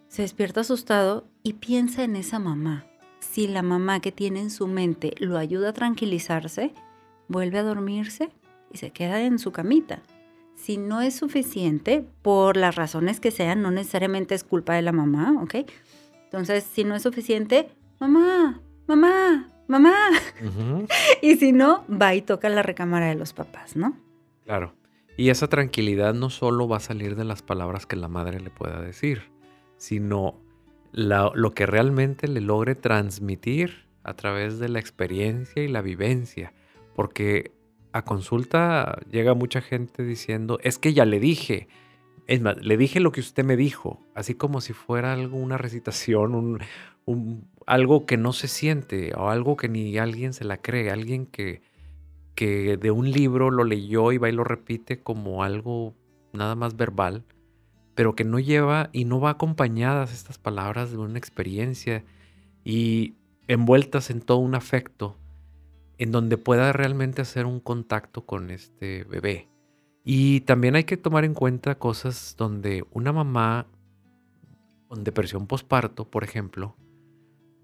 se 0.07 0.23
despierta 0.23 0.61
asustado 0.61 1.27
y 1.43 1.53
piensa 1.53 2.03
en 2.03 2.15
esa 2.15 2.39
mamá. 2.39 2.87
Si 3.19 3.45
la 3.45 3.61
mamá 3.61 3.99
que 3.99 4.11
tiene 4.11 4.39
en 4.39 4.49
su 4.49 4.65
mente 4.65 5.13
lo 5.19 5.37
ayuda 5.37 5.69
a 5.69 5.73
tranquilizarse, 5.73 6.73
vuelve 7.27 7.59
a 7.59 7.63
dormirse 7.63 8.31
y 8.71 8.77
se 8.77 8.91
queda 8.91 9.21
en 9.23 9.39
su 9.39 9.51
camita. 9.51 10.01
Si 10.55 10.77
no 10.77 11.01
es 11.01 11.15
suficiente, 11.15 12.05
por 12.21 12.57
las 12.57 12.75
razones 12.75 13.19
que 13.19 13.31
sean, 13.31 13.61
no 13.61 13.71
necesariamente 13.71 14.35
es 14.35 14.43
culpa 14.43 14.73
de 14.73 14.81
la 14.81 14.91
mamá, 14.91 15.35
¿ok? 15.41 15.55
Entonces, 16.25 16.63
si 16.63 16.83
no 16.83 16.95
es 16.95 17.03
suficiente, 17.03 17.69
mamá, 17.99 18.61
mamá, 18.87 19.47
mamá. 19.67 19.95
y 21.21 21.35
si 21.35 21.51
no, 21.51 21.85
va 21.89 22.15
y 22.15 22.21
toca 22.21 22.49
la 22.49 22.63
recámara 22.63 23.07
de 23.07 23.15
los 23.15 23.33
papás, 23.33 23.75
¿no? 23.75 23.95
Claro. 24.45 24.73
Y 25.15 25.29
esa 25.29 25.47
tranquilidad 25.47 26.13
no 26.13 26.29
solo 26.29 26.67
va 26.67 26.77
a 26.77 26.81
salir 26.81 27.15
de 27.15 27.23
las 27.23 27.41
palabras 27.41 27.85
que 27.85 27.95
la 27.95 28.07
madre 28.07 28.39
le 28.39 28.51
pueda 28.51 28.81
decir, 28.81 29.23
sino 29.77 30.39
lo 30.91 31.51
que 31.51 31.65
realmente 31.65 32.27
le 32.27 32.41
logre 32.41 32.75
transmitir 32.75 33.87
a 34.03 34.13
través 34.13 34.59
de 34.59 34.69
la 34.69 34.79
experiencia 34.79 35.63
y 35.63 35.67
la 35.67 35.81
vivencia. 35.81 36.53
Porque 36.95 37.51
a 37.97 38.03
consulta 38.03 38.99
llega 39.09 39.33
mucha 39.33 39.61
gente 39.61 40.03
diciendo, 40.03 40.59
es 40.63 40.77
que 40.77 40.93
ya 40.93 41.05
le 41.05 41.19
dije, 41.19 41.67
es 42.27 42.41
más, 42.41 42.57
le 42.63 42.77
dije 42.77 42.99
lo 42.99 43.11
que 43.11 43.21
usted 43.21 43.43
me 43.43 43.55
dijo, 43.55 44.01
así 44.13 44.35
como 44.35 44.61
si 44.61 44.73
fuera 44.73 45.13
algo, 45.13 45.37
una 45.37 45.57
recitación, 45.57 46.59
un, 47.05 47.47
algo 47.65 48.05
que 48.05 48.17
no 48.17 48.33
se 48.33 48.47
siente 48.47 49.13
o 49.15 49.29
algo 49.29 49.57
que 49.57 49.69
ni 49.69 49.97
alguien 49.97 50.33
se 50.33 50.45
la 50.45 50.57
cree, 50.57 50.91
alguien 50.91 51.25
que, 51.25 51.61
que 52.35 52.77
de 52.77 52.91
un 52.91 53.11
libro 53.11 53.49
lo 53.49 53.63
leyó 53.63 54.11
y 54.11 54.17
va 54.17 54.29
y 54.29 54.33
lo 54.33 54.43
repite 54.43 55.01
como 55.01 55.43
algo 55.43 55.95
nada 56.33 56.55
más 56.55 56.75
verbal, 56.75 57.25
pero 57.95 58.13
que 58.13 58.25
no 58.25 58.39
lleva 58.39 58.89
y 58.93 59.05
no 59.05 59.19
va 59.19 59.31
acompañadas 59.31 60.13
estas 60.13 60.37
palabras 60.37 60.91
de 60.91 60.97
una 60.97 61.17
experiencia 61.17 62.03
y 62.63 63.15
envueltas 63.47 64.09
en 64.09 64.21
todo 64.21 64.37
un 64.37 64.53
afecto 64.53 65.17
en 65.97 66.11
donde 66.11 66.37
pueda 66.37 66.73
realmente 66.73 67.21
hacer 67.21 67.45
un 67.45 67.59
contacto 67.59 68.25
con 68.25 68.51
este 68.51 69.03
bebé. 69.05 69.47
Y 70.03 70.41
también 70.41 70.75
hay 70.75 70.83
que 70.83 70.97
tomar 70.97 71.25
en 71.25 71.33
cuenta 71.33 71.75
cosas 71.75 72.35
donde 72.37 72.85
una 72.91 73.11
mamá 73.11 73.67
con 74.87 75.03
depresión 75.03 75.47
postparto, 75.47 76.09
por 76.09 76.23
ejemplo, 76.23 76.75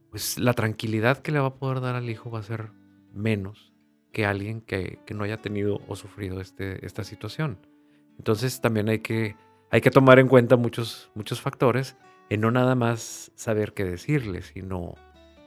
pues 0.09 0.37
la 0.37 0.53
tranquilidad 0.53 1.19
que 1.19 1.31
le 1.31 1.39
va 1.39 1.47
a 1.47 1.55
poder 1.55 1.79
dar 1.79 1.95
al 1.95 2.09
hijo 2.09 2.29
va 2.29 2.39
a 2.39 2.43
ser 2.43 2.71
menos 3.13 3.73
que 4.11 4.25
alguien 4.25 4.61
que, 4.61 4.99
no 5.13 5.23
haya 5.23 5.37
tenido 5.37 5.81
o 5.87 5.95
sufrido 5.95 6.41
este, 6.41 6.85
esta 6.85 7.03
situación. 7.03 7.57
Entonces 8.17 8.61
también 8.61 8.89
hay 8.89 8.99
que, 8.99 9.35
hay 9.71 9.81
que 9.81 9.89
tomar 9.89 10.19
en 10.19 10.27
cuenta 10.27 10.55
muchos, 10.55 11.11
muchos 11.15 11.41
factores 11.41 11.95
en 12.29 12.41
no 12.41 12.51
nada 12.51 12.75
más 12.75 13.31
saber 13.35 13.73
qué 13.73 13.85
decirle, 13.85 14.41
sino 14.41 14.95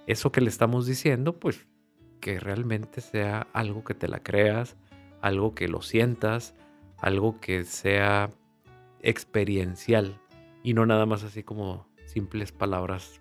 eso 0.07 0.33
que 0.33 0.41
le 0.41 0.49
estamos 0.49 0.87
diciendo, 0.87 1.39
pues 1.39 1.67
que 2.21 2.41
realmente 2.41 3.01
sea 3.01 3.47
algo 3.53 3.85
que 3.85 3.95
te 3.95 4.09
la 4.09 4.21
creas, 4.21 4.77
algo 5.21 5.55
que 5.55 5.69
lo 5.69 5.83
sientas, 5.83 6.55
algo 6.99 7.41
que 7.41 7.65
sea 7.65 8.31
experiencial 9.01 10.19
y 10.63 10.75
no 10.75 10.87
nada 10.87 11.07
más 11.07 11.23
así 11.23 11.43
como 11.43 11.87
simples 12.07 12.53
palabras 12.53 13.21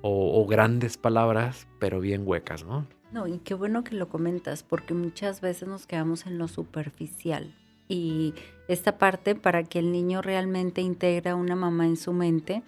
o, 0.00 0.46
grandes 0.46 0.96
palabras, 0.96 1.66
pero 1.80 1.98
bien 1.98 2.22
huecas, 2.24 2.64
¿no? 2.64 2.86
No, 3.10 3.26
y 3.26 3.38
qué 3.38 3.54
bueno 3.54 3.82
que 3.82 3.96
lo 3.96 4.08
comentas, 4.08 4.62
porque 4.62 4.94
muchas 4.94 5.40
veces 5.40 5.68
nos 5.68 5.86
quedamos 5.86 6.26
en 6.26 6.38
lo 6.38 6.46
superficial. 6.46 7.52
Y 7.88 8.34
esta 8.68 8.96
parte, 8.98 9.34
para 9.34 9.64
que 9.64 9.80
el 9.80 9.90
niño 9.90 10.22
realmente 10.22 10.82
integre 10.82 11.30
a 11.30 11.34
una 11.34 11.56
mamá 11.56 11.86
en 11.86 11.96
su 11.96 12.12
mente, 12.12 12.62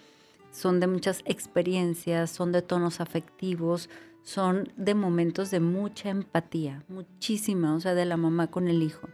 son 0.51 0.79
de 0.79 0.87
muchas 0.87 1.21
experiencias, 1.25 2.31
son 2.31 2.51
de 2.51 2.61
tonos 2.61 2.99
afectivos, 2.99 3.89
son 4.23 4.71
de 4.77 4.95
momentos 4.95 5.51
de 5.51 5.59
mucha 5.59 6.09
empatía, 6.09 6.83
muchísima, 6.87 7.75
o 7.75 7.79
sea, 7.79 7.93
de 7.95 8.05
la 8.05 8.17
mamá 8.17 8.47
con 8.47 8.67
el 8.67 8.83
hijo. 8.83 9.09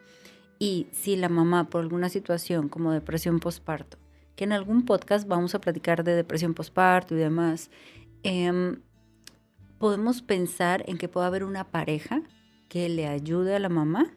Y 0.59 0.87
si 0.91 1.15
la 1.15 1.29
mamá 1.29 1.69
por 1.69 1.81
alguna 1.81 2.09
situación 2.09 2.67
como 2.69 2.91
depresión 2.91 3.39
postparto, 3.39 3.97
que 4.35 4.43
en 4.43 4.51
algún 4.51 4.85
podcast 4.85 5.27
vamos 5.27 5.55
a 5.55 5.61
platicar 5.61 6.03
de 6.03 6.15
depresión 6.15 6.53
postparto 6.53 7.15
y 7.15 7.17
demás, 7.17 7.69
em, 8.23 8.81
podemos 9.77 10.21
pensar 10.21 10.83
en 10.87 10.97
que 10.97 11.07
puede 11.07 11.27
haber 11.27 11.43
una 11.43 11.65
pareja 11.65 12.21
que 12.69 12.89
le 12.89 13.07
ayude 13.07 13.55
a 13.55 13.59
la 13.59 13.69
mamá 13.69 14.13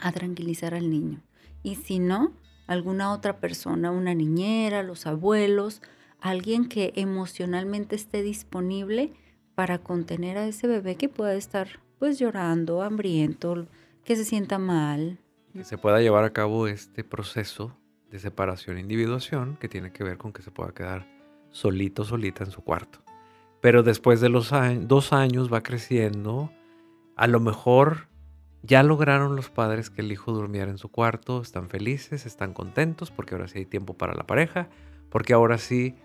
a 0.00 0.12
tranquilizar 0.12 0.74
al 0.74 0.90
niño. 0.90 1.22
Y 1.62 1.76
si 1.76 1.98
no, 1.98 2.32
alguna 2.66 3.12
otra 3.12 3.40
persona, 3.40 3.90
una 3.90 4.14
niñera, 4.14 4.82
los 4.82 5.06
abuelos, 5.06 5.82
alguien 6.20 6.68
que 6.68 6.92
emocionalmente 6.96 7.96
esté 7.96 8.22
disponible 8.22 9.12
para 9.58 9.78
contener 9.78 10.38
a 10.38 10.46
ese 10.46 10.68
bebé 10.68 10.94
que 10.94 11.08
pueda 11.08 11.34
estar 11.34 11.80
pues 11.98 12.16
llorando, 12.16 12.80
hambriento, 12.80 13.66
que 14.04 14.14
se 14.14 14.24
sienta 14.24 14.56
mal. 14.56 15.18
Que 15.52 15.64
se 15.64 15.76
pueda 15.76 16.00
llevar 16.00 16.22
a 16.22 16.32
cabo 16.32 16.68
este 16.68 17.02
proceso 17.02 17.76
de 18.08 18.20
separación 18.20 18.76
e 18.76 18.82
individuación 18.82 19.56
que 19.56 19.68
tiene 19.68 19.90
que 19.90 20.04
ver 20.04 20.16
con 20.16 20.32
que 20.32 20.42
se 20.42 20.52
pueda 20.52 20.70
quedar 20.70 21.08
solito, 21.50 22.04
solita 22.04 22.44
en 22.44 22.52
su 22.52 22.62
cuarto. 22.62 23.00
Pero 23.60 23.82
después 23.82 24.20
de 24.20 24.28
los 24.28 24.52
dos 24.82 25.12
años 25.12 25.52
va 25.52 25.64
creciendo, 25.64 26.52
a 27.16 27.26
lo 27.26 27.40
mejor 27.40 28.06
ya 28.62 28.84
lograron 28.84 29.34
los 29.34 29.50
padres 29.50 29.90
que 29.90 30.02
el 30.02 30.12
hijo 30.12 30.30
durmiera 30.30 30.70
en 30.70 30.78
su 30.78 30.88
cuarto, 30.88 31.42
están 31.42 31.68
felices, 31.68 32.26
están 32.26 32.52
contentos 32.52 33.10
porque 33.10 33.34
ahora 33.34 33.48
sí 33.48 33.58
hay 33.58 33.66
tiempo 33.66 33.94
para 33.94 34.14
la 34.14 34.24
pareja, 34.24 34.68
porque 35.10 35.32
ahora 35.32 35.58
sí 35.58 35.96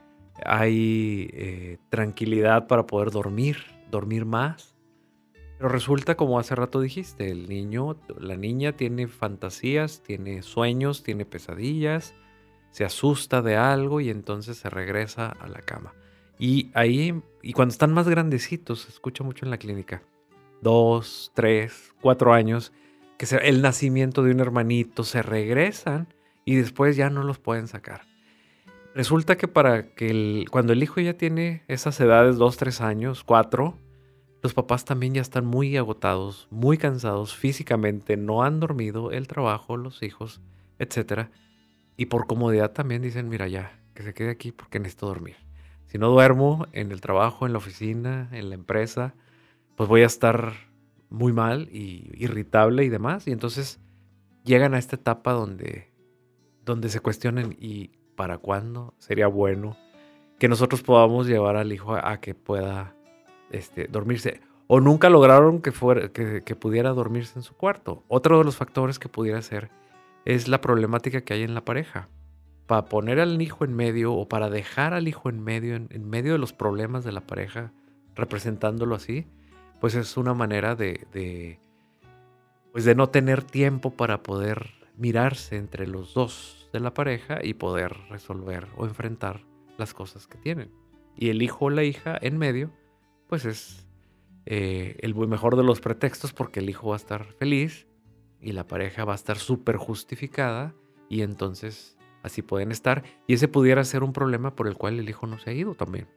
hay 0.45 1.29
eh, 1.33 1.77
tranquilidad 1.89 2.67
para 2.67 2.85
poder 2.85 3.11
dormir, 3.11 3.57
dormir 3.89 4.25
más. 4.25 4.75
Pero 5.57 5.69
resulta, 5.69 6.15
como 6.15 6.39
hace 6.39 6.55
rato 6.55 6.81
dijiste, 6.81 7.29
el 7.29 7.47
niño, 7.47 7.95
la 8.19 8.35
niña 8.35 8.73
tiene 8.73 9.07
fantasías, 9.07 10.01
tiene 10.03 10.41
sueños, 10.41 11.03
tiene 11.03 11.25
pesadillas, 11.25 12.15
se 12.71 12.83
asusta 12.83 13.41
de 13.41 13.55
algo 13.55 14.01
y 14.01 14.09
entonces 14.09 14.57
se 14.57 14.69
regresa 14.69 15.27
a 15.29 15.47
la 15.47 15.61
cama. 15.61 15.93
Y 16.39 16.71
ahí, 16.73 17.21
y 17.41 17.53
cuando 17.53 17.71
están 17.71 17.93
más 17.93 18.09
grandecitos, 18.09 18.81
se 18.81 18.89
escucha 18.89 19.23
mucho 19.23 19.45
en 19.45 19.51
la 19.51 19.57
clínica, 19.57 20.01
dos, 20.61 21.31
tres, 21.35 21.93
cuatro 22.01 22.33
años, 22.33 22.73
que 23.17 23.27
el 23.37 23.61
nacimiento 23.61 24.23
de 24.23 24.31
un 24.31 24.39
hermanito, 24.39 25.03
se 25.03 25.21
regresan 25.21 26.07
y 26.45 26.55
después 26.55 26.95
ya 26.95 27.09
no 27.09 27.23
los 27.23 27.39
pueden 27.39 27.67
sacar. 27.67 28.12
Resulta 28.95 29.37
que 29.37 29.47
para 29.47 29.95
que 29.95 30.09
el, 30.09 30.45
cuando 30.51 30.71
el 30.73 30.83
hijo 30.83 31.01
ya 31.01 31.15
tiene 31.15 31.63
esas 31.67 31.99
edades, 31.99 32.37
dos, 32.37 32.57
tres 32.57 32.79
años, 32.79 33.23
cuatro, 33.23 33.79
los 34.43 34.53
papás 34.53 34.85
también 34.85 35.15
ya 35.15 35.21
están 35.21 35.45
muy 35.45 35.75
agotados, 35.77 36.47
muy 36.51 36.77
cansados 36.77 37.35
físicamente, 37.35 38.17
no 38.17 38.43
han 38.43 38.59
dormido, 38.59 39.11
el 39.11 39.27
trabajo, 39.27 39.77
los 39.77 40.03
hijos, 40.03 40.41
etc. 40.77 41.29
Y 41.97 42.05
por 42.05 42.27
comodidad 42.27 42.71
también 42.71 43.01
dicen, 43.01 43.29
mira 43.29 43.47
ya, 43.47 43.79
que 43.95 44.03
se 44.03 44.13
quede 44.13 44.29
aquí 44.29 44.51
porque 44.51 44.79
necesito 44.79 45.07
dormir. 45.07 45.37
Si 45.87 45.97
no 45.97 46.09
duermo 46.09 46.67
en 46.71 46.91
el 46.91 47.01
trabajo, 47.01 47.47
en 47.47 47.53
la 47.53 47.59
oficina, 47.59 48.29
en 48.31 48.49
la 48.49 48.55
empresa, 48.55 49.15
pues 49.75 49.89
voy 49.89 50.03
a 50.03 50.07
estar 50.07 50.53
muy 51.09 51.33
mal 51.33 51.67
y 51.71 52.11
irritable 52.15 52.83
y 52.83 52.89
demás. 52.89 53.27
Y 53.27 53.31
entonces 53.31 53.79
llegan 54.43 54.75
a 54.75 54.79
esta 54.79 54.97
etapa 54.97 55.31
donde, 55.31 55.91
donde 56.63 56.89
se 56.89 56.99
cuestionan 56.99 57.55
y 57.59 57.91
para 58.15 58.37
cuándo 58.37 58.93
sería 58.97 59.27
bueno 59.27 59.77
que 60.39 60.49
nosotros 60.49 60.81
podamos 60.83 61.27
llevar 61.27 61.55
al 61.55 61.71
hijo 61.71 61.95
a, 61.95 62.19
que 62.19 62.35
pueda 62.35 62.95
este, 63.49 63.87
dormirse. 63.87 64.41
O 64.67 64.79
nunca 64.79 65.09
lograron 65.09 65.61
que, 65.61 65.71
fuera, 65.71 66.09
que, 66.09 66.55
pudiera 66.55 66.89
dormirse 66.89 67.39
en 67.39 67.43
su 67.43 67.55
cuarto. 67.55 68.03
Otro 68.07 68.39
de 68.39 68.43
los 68.43 68.57
factores 68.57 68.99
que 68.99 69.09
pudiera 69.09 69.41
ser 69.41 69.69
es 70.25 70.47
la 70.47 70.61
problemática 70.61 71.21
que 71.21 71.33
hay 71.33 71.43
en 71.43 71.53
la 71.53 71.63
pareja. 71.63 72.09
Para 72.67 72.85
poner 72.85 73.19
al 73.19 73.41
hijo 73.41 73.65
en 73.65 73.73
medio 73.73 74.13
o 74.13 74.27
para 74.27 74.49
dejar 74.49 74.93
al 74.93 75.07
hijo 75.07 75.29
en 75.29 75.41
medio, 75.41 75.75
en, 75.75 76.09
medio 76.09 76.33
de 76.33 76.39
los 76.39 76.53
problemas 76.53 77.03
de 77.03 77.11
la 77.11 77.21
pareja, 77.21 77.71
representándolo 78.15 78.95
así, 78.95 79.27
pues 79.79 79.95
es 79.95 80.17
una 80.17 80.33
manera 80.33 80.75
de, 80.75 81.59
pues 82.71 82.85
de 82.85 82.95
no 82.95 83.09
tener 83.09 83.43
tiempo 83.43 83.91
para 83.91 84.23
poder 84.23 84.71
mirarse 84.97 85.57
entre 85.57 85.87
los 85.87 86.13
dos 86.13 86.62
de 86.73 86.79
la 86.79 86.93
pareja 86.93 87.39
y 87.41 87.53
poder 87.53 87.95
resolver 88.09 88.67
o 88.75 88.85
enfrentar 88.85 89.45
las 89.77 89.93
cosas 89.93 90.27
que 90.27 90.37
tienen. 90.37 90.71
Y 91.15 91.29
el 91.29 91.41
hijo 91.41 91.65
o 91.65 91.69
la 91.69 91.83
hija 91.83 92.17
en 92.19 92.37
medio, 92.37 92.73
pues 93.27 93.45
es 93.45 93.87
eh, 94.45 94.97
el 94.99 95.15
mejor 95.15 95.55
de 95.55 95.63
los 95.63 95.79
pretextos 95.79 96.33
porque 96.33 96.59
el 96.59 96.69
hijo 96.69 96.89
va 96.89 96.95
a 96.95 96.97
estar 96.97 97.25
feliz 97.33 97.87
y 98.41 98.51
la 98.51 98.67
pareja 98.67 99.05
va 99.05 99.13
a 99.13 99.15
estar 99.15 99.37
súper 99.37 99.77
justificada 99.77 100.75
y 101.07 101.21
entonces 101.21 101.97
así 102.23 102.41
pueden 102.41 102.71
estar. 102.71 103.03
Y 103.27 103.35
ese 103.35 103.47
pudiera 103.47 103.83
ser 103.83 104.03
un 104.03 104.11
problema 104.11 104.55
por 104.55 104.67
el 104.67 104.75
cual 104.75 104.99
el 104.99 105.07
hijo 105.07 105.27
no 105.27 105.37
se 105.37 105.51
ha 105.51 105.53
ido 105.53 105.75
también. 105.75 106.07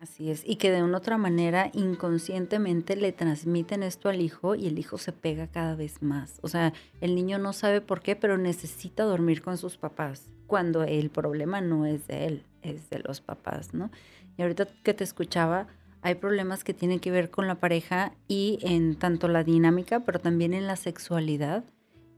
Así 0.00 0.30
es, 0.30 0.44
y 0.46 0.56
que 0.56 0.70
de 0.70 0.84
una 0.84 0.98
otra 0.98 1.18
manera 1.18 1.70
inconscientemente 1.74 2.94
le 2.94 3.10
transmiten 3.10 3.82
esto 3.82 4.08
al 4.08 4.20
hijo 4.20 4.54
y 4.54 4.68
el 4.68 4.78
hijo 4.78 4.96
se 4.96 5.10
pega 5.10 5.48
cada 5.48 5.74
vez 5.74 6.02
más. 6.02 6.38
O 6.42 6.48
sea, 6.48 6.72
el 7.00 7.16
niño 7.16 7.38
no 7.38 7.52
sabe 7.52 7.80
por 7.80 8.00
qué, 8.00 8.14
pero 8.14 8.38
necesita 8.38 9.02
dormir 9.02 9.42
con 9.42 9.58
sus 9.58 9.76
papás, 9.76 10.30
cuando 10.46 10.84
el 10.84 11.10
problema 11.10 11.60
no 11.60 11.84
es 11.84 12.06
de 12.06 12.26
él, 12.26 12.44
es 12.62 12.88
de 12.90 13.00
los 13.00 13.20
papás, 13.20 13.74
¿no? 13.74 13.90
Y 14.36 14.42
ahorita 14.42 14.68
que 14.84 14.94
te 14.94 15.02
escuchaba, 15.02 15.66
hay 16.00 16.14
problemas 16.14 16.62
que 16.62 16.74
tienen 16.74 17.00
que 17.00 17.10
ver 17.10 17.28
con 17.28 17.48
la 17.48 17.56
pareja 17.56 18.12
y 18.28 18.60
en 18.62 18.94
tanto 18.94 19.26
la 19.26 19.42
dinámica, 19.42 20.04
pero 20.04 20.20
también 20.20 20.54
en 20.54 20.68
la 20.68 20.76
sexualidad. 20.76 21.64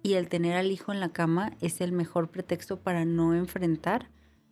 Y 0.03 0.15
el 0.15 0.29
tener 0.29 0.55
al 0.59 0.71
hijo 0.71 0.93
en 0.93 1.01
la 1.01 1.11
cama 1.11 1.53
es 1.63 1.81
el 1.81 1.93
mejor 1.93 2.29
pretexto 2.29 2.79
para 2.79 3.07
no 3.07 3.35
enfrentar 3.35 4.11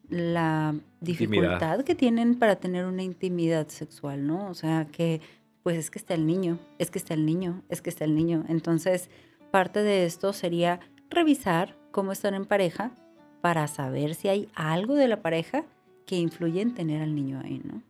la 0.09 0.75
dificultad 1.00 1.83
que 1.83 1.95
tienen 1.95 2.38
para 2.38 2.57
tener 2.57 2.87
una 2.87 3.03
intimidad 3.03 3.69
sexual, 3.69 4.27
¿no? 4.27 4.49
O 4.49 4.55
sea, 4.55 4.87
que 4.87 5.21
pues 5.62 5.77
es 5.77 5.91
que 5.91 5.99
está 5.99 6.15
el 6.15 6.27
niño, 6.27 6.59
es 6.79 6.91
que 6.91 6.99
está 6.99 7.15
el 7.15 7.27
niño, 7.27 7.62
es 7.69 7.83
que 7.83 7.91
está 7.91 8.05
el 8.05 8.15
niño. 8.15 8.45
Entonces, 8.49 9.11
parte 9.50 9.83
de 9.83 10.07
esto 10.07 10.33
sería 10.33 10.81
revisar 11.11 11.77
cómo 11.91 12.12
están 12.12 12.35
en 12.35 12.47
pareja 12.47 12.93
para 13.41 13.67
saber 13.69 14.15
si 14.15 14.29
hay 14.29 14.49
algo 14.55 14.95
de 14.95 15.09
la 15.09 15.21
pareja 15.21 15.65
que 16.07 16.17
influye 16.17 16.62
en 16.62 16.75
tener 16.75 17.03
al 17.03 17.15
niño 17.15 17.41
ahí, 17.45 17.61
¿no? 17.62 17.83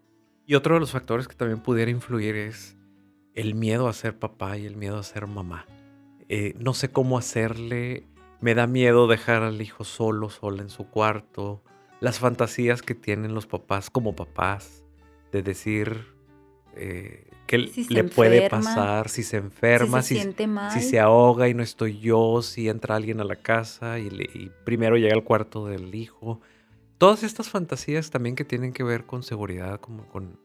Y 0.45 0.55
otro 0.55 0.75
de 0.75 0.81
los 0.81 0.93
factores 0.93 1.29
que 1.29 1.37
también 1.37 1.61
pudiera 1.61 1.91
influir 1.91 2.35
es 2.35 2.77
el 3.35 3.55
miedo 3.55 3.87
a 3.87 3.93
ser 3.93 4.19
papá 4.19 4.59
y 4.59 4.67
el 4.67 4.77
miedo 4.77 4.99
a 4.99 5.03
ser 5.03 5.27
mamá. 5.27 5.67
Eh, 6.29 6.55
no 6.59 6.75
sé 6.75 6.91
cómo 6.91 7.17
hacerle, 7.17 8.05
me 8.41 8.55
da 8.55 8.67
miedo 8.67 9.07
dejar 9.07 9.43
al 9.43 9.61
hijo 9.63 9.85
solo, 9.85 10.31
sola 10.31 10.63
en 10.63 10.71
su 10.71 10.89
cuarto, 10.89 11.63
las 12.01 12.19
fantasías 12.19 12.83
que 12.83 12.95
tienen 12.95 13.35
los 13.35 13.47
papás 13.47 13.91
como 13.91 14.15
papás, 14.15 14.85
de 15.33 15.43
decir 15.43 16.07
eh, 16.77 17.27
qué 17.47 17.59
le 17.59 18.05
puede 18.05 18.49
pasar, 18.49 19.09
si 19.09 19.23
se 19.23 19.39
enferma, 19.39 20.03
si, 20.03 20.21
si, 20.73 20.81
se 20.81 21.01
ahoga 21.01 21.49
y 21.49 21.55
no 21.55 21.63
estoy 21.63 21.99
yo, 21.99 22.43
si 22.43 22.69
entra 22.69 22.97
alguien 22.97 23.21
a 23.21 23.25
la 23.25 23.37
casa 23.37 23.99
y, 23.99 24.51
primero 24.65 24.97
llega 24.97 25.15
al 25.15 25.25
cuarto 25.25 25.67
del 25.67 25.95
hijo. 25.95 26.41
Todas 26.99 27.23
estas 27.23 27.49
fantasías 27.49 28.11
también 28.11 28.37
que 28.37 28.45
tienen 28.45 28.73
que 28.73 28.83
ver 28.85 29.07
con 29.07 29.23
seguridad, 29.23 29.81
como 29.81 30.07
con, 30.07 30.39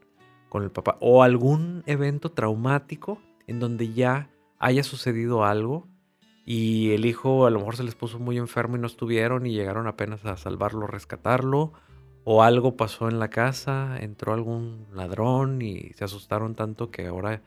con 0.50 0.64
el 0.64 0.72
papá, 0.72 0.98
o 1.02 1.24
algún 1.24 1.84
evento 1.86 2.32
traumático 2.32 3.22
en 3.48 3.60
donde 3.60 3.94
ya 3.94 4.30
haya 4.60 4.84
sucedido 4.84 5.44
algo 5.46 5.88
y 6.46 6.92
el 6.92 7.06
hijo 7.06 7.46
a 7.46 7.50
lo 7.50 7.60
mejor 7.60 7.78
se 7.78 7.84
les 7.84 7.96
puso 7.96 8.20
muy 8.20 8.38
enfermo 8.38 8.76
y 8.76 8.80
no 8.80 8.88
estuvieron 8.88 9.46
y 9.46 9.54
llegaron 9.54 9.88
apenas 9.88 10.26
a 10.26 10.36
salvarlo, 10.36 10.88
rescatarlo, 10.88 11.74
o 12.26 12.44
algo 12.44 12.76
pasó 12.76 13.10
en 13.10 13.20
la 13.20 13.30
casa, 13.30 13.98
entró 14.00 14.34
algún 14.34 14.88
ladrón 14.94 15.62
y 15.62 15.92
se 15.94 16.04
asustaron 16.06 16.56
tanto 16.56 16.92
que 16.92 17.08
ahora 17.08 17.42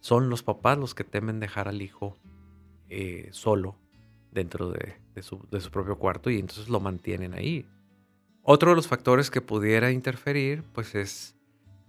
son 0.00 0.30
los 0.30 0.42
papás 0.42 0.78
los 0.78 0.94
que 0.94 1.04
temen 1.04 1.40
dejar 1.40 1.68
al 1.68 1.82
hijo 1.82 2.16
eh, 2.88 3.28
solo 3.32 3.76
dentro 4.30 4.70
de, 4.70 4.96
su, 5.22 5.38
propio 5.70 5.98
cuarto 5.98 6.30
y 6.30 6.38
entonces 6.38 6.68
lo 6.68 6.80
mantienen 6.80 7.34
ahí. 7.34 7.66
Otro 8.42 8.70
de 8.70 8.76
los 8.76 8.88
factores 8.88 9.30
que 9.30 9.40
pudiera 9.40 9.90
interferir 9.90 10.62
pues 10.72 10.94
es 10.94 11.36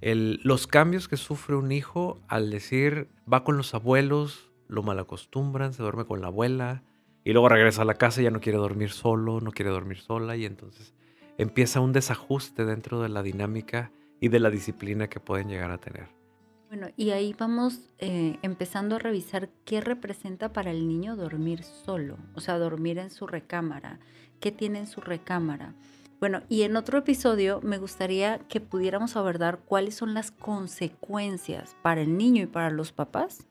el, 0.02 0.40
los 0.44 0.68
cambios 0.68 1.08
que 1.08 1.18
sufre 1.18 1.56
un 1.56 1.72
hijo 1.72 2.20
al 2.28 2.50
decir 2.50 3.10
va 3.32 3.44
con 3.44 3.58
los 3.58 3.74
abuelos 3.74 4.49
lo 4.70 4.84
malacostumbran, 4.84 5.74
se 5.74 5.84
duerme 5.84 6.06
con 6.06 6.22
la 6.22 6.28
abuela 6.28 6.84
y 7.26 7.34
luego 7.34 7.50
regresa 7.50 7.82
a 7.82 7.86
la 7.86 7.96
casa 7.96 8.22
y 8.22 8.24
ya 8.24 8.32
no 8.32 8.40
quiere 8.40 8.58
dormir 8.58 8.92
solo, 8.92 9.42
no 9.42 9.52
quiere 9.52 9.72
dormir 9.72 10.00
sola 10.00 10.38
y 10.38 10.46
entonces 10.46 10.94
empieza 11.38 11.82
un 11.82 11.92
desajuste 11.92 12.64
dentro 12.64 13.02
de 13.02 13.10
la 13.10 13.24
dinámica 13.24 13.92
y 14.22 14.30
de 14.30 14.40
la 14.40 14.50
disciplina 14.50 15.10
que 15.10 15.20
pueden 15.20 15.50
llegar 15.50 15.72
a 15.72 15.80
tener. 15.80 16.08
Bueno, 16.70 16.90
y 16.96 17.10
ahí 17.10 17.36
vamos 17.38 17.80
eh, 17.98 18.38
empezando 18.44 18.96
a 18.96 19.00
revisar 19.00 19.50
qué 19.66 19.82
representa 19.82 20.54
para 20.54 20.70
el 20.70 20.88
niño 20.88 21.16
dormir 21.16 21.64
solo, 21.64 22.18
o 22.36 22.42
sea, 22.42 22.60
dormir 22.60 23.00
en 23.00 23.10
su 23.10 23.26
recámara, 23.26 24.00
qué 24.40 24.52
tiene 24.52 24.80
en 24.80 24.88
su 24.88 25.02
recámara. 25.02 25.74
Bueno, 26.20 26.44
y 26.48 26.62
en 26.64 26.76
otro 26.76 27.00
episodio 27.00 27.60
me 27.64 27.80
gustaría 27.80 28.40
que 28.50 28.60
pudiéramos 28.60 29.16
abordar 29.16 29.60
cuáles 29.66 29.96
son 29.96 30.14
las 30.14 30.30
consecuencias 30.30 31.76
para 31.82 32.02
el 32.02 32.18
niño 32.18 32.44
y 32.44 32.48
para 32.48 32.70
los 32.70 32.92
papás 32.92 33.49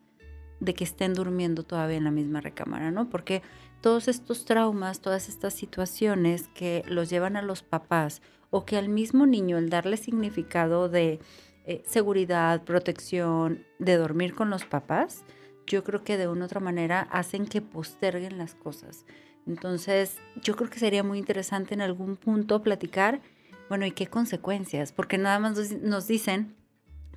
de 0.61 0.75
que 0.75 0.85
estén 0.85 1.15
durmiendo 1.15 1.63
todavía 1.63 1.97
en 1.97 2.05
la 2.05 2.11
misma 2.11 2.41
recámara, 2.41 2.91
¿no? 2.91 3.09
Porque 3.09 3.43
todos 3.81 4.09
estos 4.09 4.45
traumas, 4.45 5.01
todas 5.01 5.29
estas 5.29 5.55
situaciones 5.55 6.49
que 6.49 6.85
los 6.89 7.11
llevan 7.11 7.37
a 7.37 7.43
los 7.43 7.63
papás 7.63 8.23
o 8.51 8.65
que 8.65 8.77
al 8.77 8.89
mismo 8.89 9.27
niño 9.27 9.59
el 9.59 9.71
darle 9.71 9.97
significado 9.97 10.89
de 10.89 11.21
eh, 11.67 11.83
seguridad, 11.87 12.65
protección, 12.65 13.65
de 13.79 13.97
dormir 13.97 14.35
con 14.35 14.51
los 14.51 14.65
papás, 14.65 15.25
yo 15.67 15.85
creo 15.85 16.03
que 16.03 16.17
de 16.17 16.27
una 16.27 16.43
u 16.43 16.45
otra 16.47 16.61
manera 16.61 17.03
hacen 17.13 17.47
que 17.47 17.61
posterguen 17.61 18.39
las 18.39 18.55
cosas. 18.55 19.05
Entonces, 19.47 20.19
yo 20.43 20.57
creo 20.57 20.71
que 20.71 20.79
sería 20.79 21.03
muy 21.03 21.19
interesante 21.19 21.75
en 21.75 21.81
algún 21.81 22.17
punto 22.17 22.63
platicar, 22.63 23.21
bueno, 23.69 23.87
¿y 23.87 23.93
qué 23.93 24.07
consecuencias? 24.07 24.93
Porque 24.93 25.19
nada 25.19 25.39
más 25.39 25.73
nos 25.83 26.07
dicen 26.07 26.55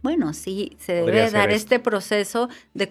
bueno, 0.01 0.33
sí, 0.33 0.75
se 0.79 0.93
debe 0.93 1.29
dar 1.29 1.51
este 1.51 1.79
proceso 1.79 2.49
de, 2.73 2.89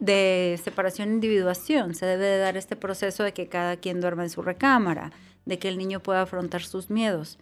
de 0.00 0.60
separación-individuación, 0.62 1.94
se 1.94 2.06
debe 2.06 2.38
dar 2.38 2.56
este 2.56 2.76
proceso 2.76 3.24
de 3.24 3.32
que 3.32 3.48
cada 3.48 3.76
quien 3.76 4.00
duerma 4.00 4.22
en 4.22 4.30
su 4.30 4.42
recámara, 4.42 5.10
de 5.46 5.58
que 5.58 5.68
el 5.68 5.78
niño 5.78 6.00
pueda 6.00 6.22
afrontar 6.22 6.62
sus 6.62 6.90
miedos. 6.90 7.38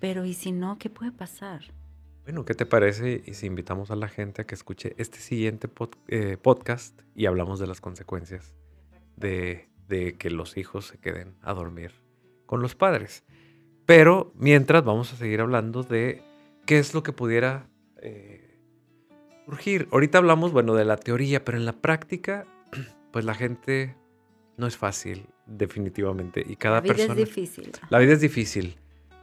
Pero 0.00 0.24
¿y 0.24 0.34
si 0.34 0.52
no, 0.52 0.78
qué 0.78 0.90
puede 0.90 1.12
pasar? 1.12 1.62
Bueno, 2.24 2.44
¿qué 2.44 2.54
te 2.54 2.66
parece 2.66 3.22
y 3.24 3.34
si 3.34 3.46
invitamos 3.46 3.90
a 3.90 3.96
la 3.96 4.08
gente 4.08 4.42
a 4.42 4.46
que 4.46 4.54
escuche 4.54 4.94
este 4.98 5.18
siguiente 5.18 5.68
eh, 6.08 6.36
podcast 6.36 7.00
y 7.14 7.26
hablamos 7.26 7.58
de 7.58 7.66
las 7.66 7.80
consecuencias 7.80 8.54
de, 9.16 9.66
que 10.18 10.30
los 10.30 10.58
hijos 10.58 10.88
se 10.88 10.98
queden 10.98 11.36
a 11.40 11.54
dormir 11.54 11.92
con 12.44 12.60
los 12.60 12.74
padres? 12.74 13.24
Pero 13.86 14.32
mientras 14.34 14.84
vamos 14.84 15.12
a 15.12 15.16
seguir 15.16 15.40
hablando 15.40 15.82
de 15.82 16.22
qué 16.66 16.78
es 16.78 16.92
lo 16.92 17.02
que 17.02 17.12
pudiera 17.12 17.70
eh, 18.02 18.47
Ahorita 19.90 20.18
hablamos, 20.18 20.52
bueno, 20.52 20.74
de 20.74 20.84
la 20.84 20.96
teoría, 20.96 21.44
pero 21.44 21.58
en 21.58 21.64
la 21.64 21.72
práctica, 21.72 22.46
pues 23.12 23.24
la 23.24 23.34
gente 23.34 23.96
no 24.56 24.66
es 24.66 24.76
fácil, 24.76 25.26
definitivamente. 25.46 26.44
Y 26.46 26.56
cada 26.56 26.76
la 26.76 26.80
vida 26.82 26.94
persona. 26.94 27.20
es 27.20 27.28
difícil. 27.28 27.72
La 27.90 27.98
vida 27.98 28.12
es 28.12 28.20
difícil. 28.20 28.76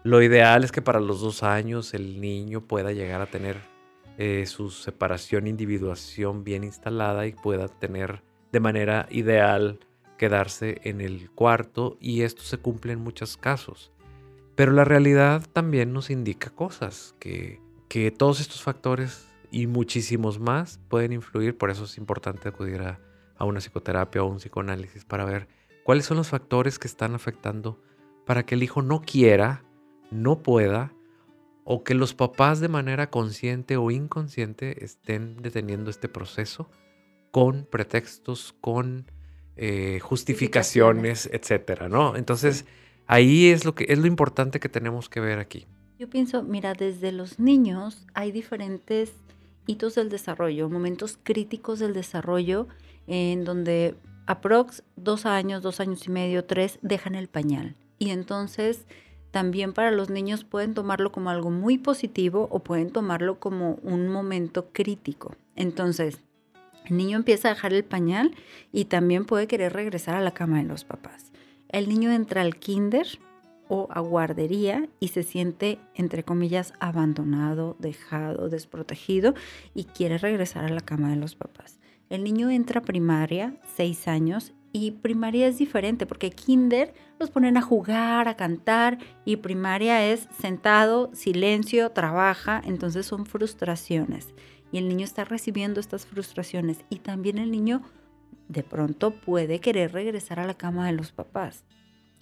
Lo 0.03 0.21
ideal 0.21 0.63
es 0.63 0.71
que 0.71 0.81
para 0.81 0.99
los 0.99 1.21
dos 1.21 1.43
años 1.43 1.93
el 1.93 2.21
niño 2.21 2.61
pueda 2.61 2.91
llegar 2.91 3.21
a 3.21 3.25
tener 3.25 3.57
eh, 4.17 4.45
su 4.45 4.69
separación, 4.69 5.47
individuación 5.47 6.43
bien 6.43 6.63
instalada 6.63 7.27
y 7.27 7.33
pueda 7.33 7.67
tener 7.67 8.21
de 8.51 8.59
manera 8.59 9.07
ideal 9.09 9.79
quedarse 10.17 10.79
en 10.83 11.01
el 11.01 11.29
cuarto 11.31 11.97
y 11.99 12.21
esto 12.21 12.43
se 12.43 12.57
cumple 12.57 12.93
en 12.93 12.99
muchos 12.99 13.35
casos. 13.35 13.91
Pero 14.55 14.71
la 14.71 14.85
realidad 14.85 15.43
también 15.51 15.91
nos 15.91 16.09
indica 16.09 16.49
cosas, 16.49 17.15
que, 17.19 17.59
que 17.89 18.11
todos 18.11 18.39
estos 18.39 18.63
factores 18.63 19.27
y 19.55 19.67
muchísimos 19.67 20.37
más 20.37 20.81
pueden 20.89 21.13
influir, 21.13 21.57
por 21.57 21.69
eso 21.69 21.85
es 21.85 21.97
importante 21.97 22.49
acudir 22.49 22.81
a, 22.81 22.99
una 23.39 23.61
psicoterapia 23.61 24.21
o 24.21 24.27
un 24.27 24.39
psicoanálisis 24.39 25.05
para 25.05 25.23
ver 25.23 25.47
cuáles 25.85 26.03
son 26.03 26.17
los 26.17 26.27
factores 26.27 26.77
que 26.77 26.89
están 26.89 27.15
afectando 27.15 27.81
para 28.25 28.45
que 28.45 28.55
el 28.55 28.63
hijo 28.63 28.81
no 28.81 29.01
quiera, 29.01 29.63
no 30.11 30.39
pueda, 30.39 30.91
o 31.63 31.85
que 31.85 31.93
los 31.93 32.13
papás 32.13 32.59
de 32.59 32.67
manera 32.67 33.09
consciente 33.09 33.77
o 33.77 33.91
inconsciente 33.91 34.83
estén 34.83 35.37
deteniendo 35.41 35.89
este 35.89 36.09
proceso 36.09 36.69
con 37.31 37.65
pretextos, 37.65 38.53
con 38.59 39.09
eh, 39.55 39.99
justificaciones, 40.01 41.29
etcétera, 41.31 41.87
¿no? 41.87 42.17
Entonces, 42.17 42.65
ahí 43.07 43.47
es 43.47 43.63
lo 43.63 43.73
que 43.73 43.85
es 43.87 43.99
lo 43.99 44.07
importante 44.07 44.59
que 44.59 44.67
tenemos 44.67 45.07
que 45.07 45.21
ver 45.21 45.39
aquí. 45.39 45.65
Yo 45.97 46.09
pienso, 46.09 46.43
mira, 46.43 46.73
desde 46.73 47.13
los 47.13 47.39
niños 47.39 48.05
hay 48.13 48.33
diferentes 48.33 49.13
hitos 49.67 49.95
del 49.95 50.09
desarrollo, 50.09 50.69
momentos 50.69 51.17
críticos 51.21 51.79
del 51.79 51.93
desarrollo 51.93 52.67
en 53.07 53.43
donde 53.43 53.95
aprox 54.25 54.83
dos 54.95 55.25
años, 55.25 55.61
dos 55.61 55.79
años 55.79 56.05
y 56.07 56.11
medio, 56.11 56.45
tres, 56.45 56.79
dejan 56.81 57.15
el 57.15 57.27
pañal. 57.27 57.75
Y 57.99 58.09
entonces 58.09 58.85
también 59.31 59.73
para 59.73 59.91
los 59.91 60.09
niños 60.09 60.45
pueden 60.45 60.73
tomarlo 60.73 61.11
como 61.11 61.29
algo 61.29 61.51
muy 61.51 61.77
positivo 61.77 62.47
o 62.51 62.59
pueden 62.59 62.91
tomarlo 62.91 63.39
como 63.39 63.75
un 63.83 64.07
momento 64.07 64.69
crítico. 64.71 65.35
Entonces, 65.55 66.19
el 66.85 66.97
niño 66.97 67.17
empieza 67.17 67.49
a 67.49 67.53
dejar 67.53 67.73
el 67.73 67.83
pañal 67.83 68.33
y 68.71 68.85
también 68.85 69.25
puede 69.25 69.47
querer 69.47 69.73
regresar 69.73 70.15
a 70.15 70.21
la 70.21 70.31
cama 70.31 70.59
de 70.59 70.63
los 70.63 70.85
papás. 70.85 71.31
El 71.67 71.89
niño 71.89 72.11
entra 72.11 72.41
al 72.41 72.55
kinder 72.55 73.07
o 73.67 73.87
a 73.91 73.99
guardería 73.99 74.87
y 74.99 75.09
se 75.09 75.23
siente, 75.23 75.79
entre 75.93 76.23
comillas, 76.23 76.73
abandonado, 76.79 77.75
dejado, 77.79 78.49
desprotegido 78.49 79.33
y 79.73 79.85
quiere 79.85 80.17
regresar 80.17 80.65
a 80.65 80.69
la 80.69 80.81
cama 80.81 81.09
de 81.09 81.15
los 81.17 81.35
papás. 81.35 81.79
El 82.09 82.23
niño 82.23 82.49
entra 82.49 82.79
a 82.79 82.83
primaria, 82.83 83.55
seis 83.75 84.07
años, 84.07 84.53
Y 84.77 84.91
primaria 84.91 85.47
es 85.47 85.57
diferente 85.57 86.05
porque 86.05 86.31
kinder 86.31 86.93
los 87.17 87.29
ponen 87.29 87.55
a 87.55 87.61
jugar, 87.61 88.27
a 88.27 88.35
cantar 88.35 88.97
y 89.23 89.37
primaria 89.37 90.05
es 90.11 90.27
sentado, 90.37 91.11
silencio, 91.13 91.91
trabaja, 91.91 92.61
entonces 92.65 93.05
son 93.05 93.25
frustraciones. 93.25 94.33
Y 94.73 94.77
el 94.77 94.89
niño 94.89 95.05
está 95.05 95.23
recibiendo 95.23 95.79
estas 95.79 96.05
frustraciones 96.05 96.83
y 96.89 96.97
también 96.97 97.37
el 97.37 97.51
niño 97.51 97.83
de 98.49 98.63
pronto 98.63 99.11
puede 99.11 99.59
querer 99.59 99.93
regresar 99.93 100.41
a 100.41 100.45
la 100.45 100.55
cama 100.55 100.87
de 100.87 100.91
los 100.91 101.13
papás. 101.13 101.63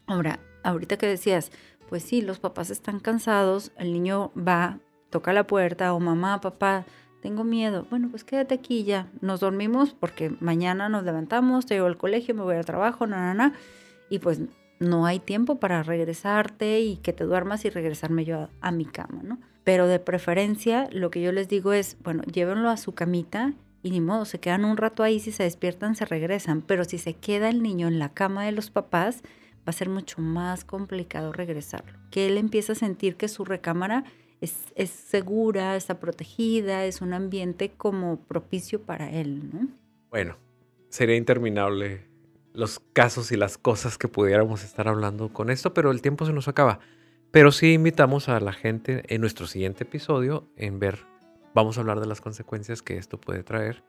Ahora, 0.06 0.40
ahorita 0.64 0.98
que 0.98 1.08
decías, 1.08 1.52
pues 1.90 2.04
sí, 2.04 2.22
los 2.22 2.40
papás 2.40 2.70
están 2.70 3.00
cansados, 3.00 3.72
el 3.78 3.94
niño 3.94 4.32
va, 4.36 4.80
toca 5.10 5.34
la 5.34 5.46
puerta 5.46 5.94
o 5.94 6.00
mamá, 6.00 6.42
papá, 6.42 6.86
tengo 7.22 7.44
miedo. 7.44 7.88
Bueno, 7.90 8.10
pues 8.10 8.24
quédate 8.24 8.56
aquí 8.56 8.84
ya. 8.84 9.08
Nos 9.22 9.40
dormimos 9.40 9.94
porque 9.94 10.32
mañana 10.40 10.90
nos 10.90 11.04
levantamos, 11.04 11.66
te 11.66 11.76
llevo 11.76 11.88
al 11.88 11.98
colegio, 11.98 12.36
me 12.36 12.44
voy 12.44 12.56
al 12.56 12.66
trabajo, 12.66 13.08
na, 13.08 13.18
na, 13.18 13.34
na. 13.34 13.54
Y 14.10 14.20
pues 14.20 14.42
no 14.80 15.06
hay 15.06 15.20
tiempo 15.20 15.60
para 15.60 15.84
regresarte 15.84 16.82
y 16.82 16.98
que 16.98 17.14
te 17.14 17.24
duermas 17.24 17.64
y 17.64 17.70
regresarme 17.70 18.26
yo 18.26 18.40
a, 18.40 18.50
a 18.62 18.72
mi 18.72 18.86
cama, 18.86 19.22
¿no? 19.24 19.40
Pero 19.64 19.88
de 19.88 20.00
preferencia, 20.00 20.90
lo 20.92 21.10
que 21.12 21.22
yo 21.22 21.32
les 21.32 21.48
digo 21.48 21.72
es, 21.72 21.96
bueno, 22.04 22.24
llévenlo 22.24 22.70
a 22.70 22.78
su 22.78 22.94
camita 22.94 23.54
y 23.84 23.92
ni 23.92 24.02
modo, 24.02 24.26
se 24.26 24.40
quedan 24.40 24.66
un 24.66 24.78
rato 24.78 25.04
ahí, 25.04 25.20
si 25.20 25.32
se 25.32 25.44
despiertan 25.44 25.96
se 25.96 26.06
regresan, 26.06 26.62
pero 26.62 26.86
si 26.86 26.98
se 26.98 27.14
queda 27.14 27.50
el 27.50 27.62
niño 27.62 27.88
en 27.88 28.00
la 28.00 28.10
cama 28.10 28.46
de 28.46 28.54
los 28.54 28.70
papás, 28.70 29.24
va 29.68 29.70
a 29.70 29.74
ser 29.74 29.90
mucho 29.90 30.22
más 30.22 30.66
complicado 30.66 31.32
regresarlo. 31.32 31.98
Que 32.12 32.28
él 32.28 32.38
empieza 32.38 32.74
a 32.74 32.76
sentir 32.76 33.16
que 33.16 33.28
su 33.28 33.46
recámara 33.46 34.04
es, 34.42 34.90
segura, 34.90 35.76
está 35.76 36.00
protegida, 36.00 36.86
es 36.86 37.02
un 37.02 37.14
ambiente 37.14 37.72
como 37.78 38.20
propicio 38.26 38.82
para 38.82 39.10
él, 39.10 39.50
¿no? 39.54 39.68
Bueno, 40.10 40.36
sería 40.90 41.16
interminable 41.16 42.08
los 42.54 42.80
casos 42.92 43.32
y 43.32 43.38
las 43.38 43.58
cosas 43.58 43.98
que 43.98 44.08
pudiéramos 44.08 44.64
estar 44.64 44.88
hablando 44.88 45.32
con 45.32 45.50
esto, 45.50 45.74
pero 45.74 45.92
el 45.92 46.02
tiempo 46.02 46.26
se 46.26 46.34
nos 46.34 46.48
acaba. 46.48 46.80
Pero 47.32 47.52
sí 47.52 47.74
invitamos 47.74 48.30
a 48.30 48.40
la 48.42 48.54
gente 48.54 49.04
en 49.08 49.22
nuestro 49.22 49.48
siguiente 49.48 49.86
episodio 49.86 50.48
en 50.56 50.78
ver, 50.78 51.00
vamos 51.56 51.78
a 51.78 51.82
hablar 51.82 52.00
de 52.00 52.06
las 52.06 52.22
consecuencias 52.22 52.82
que 52.82 52.98
esto 52.98 53.20
puede 53.20 53.44
traer 53.44 53.84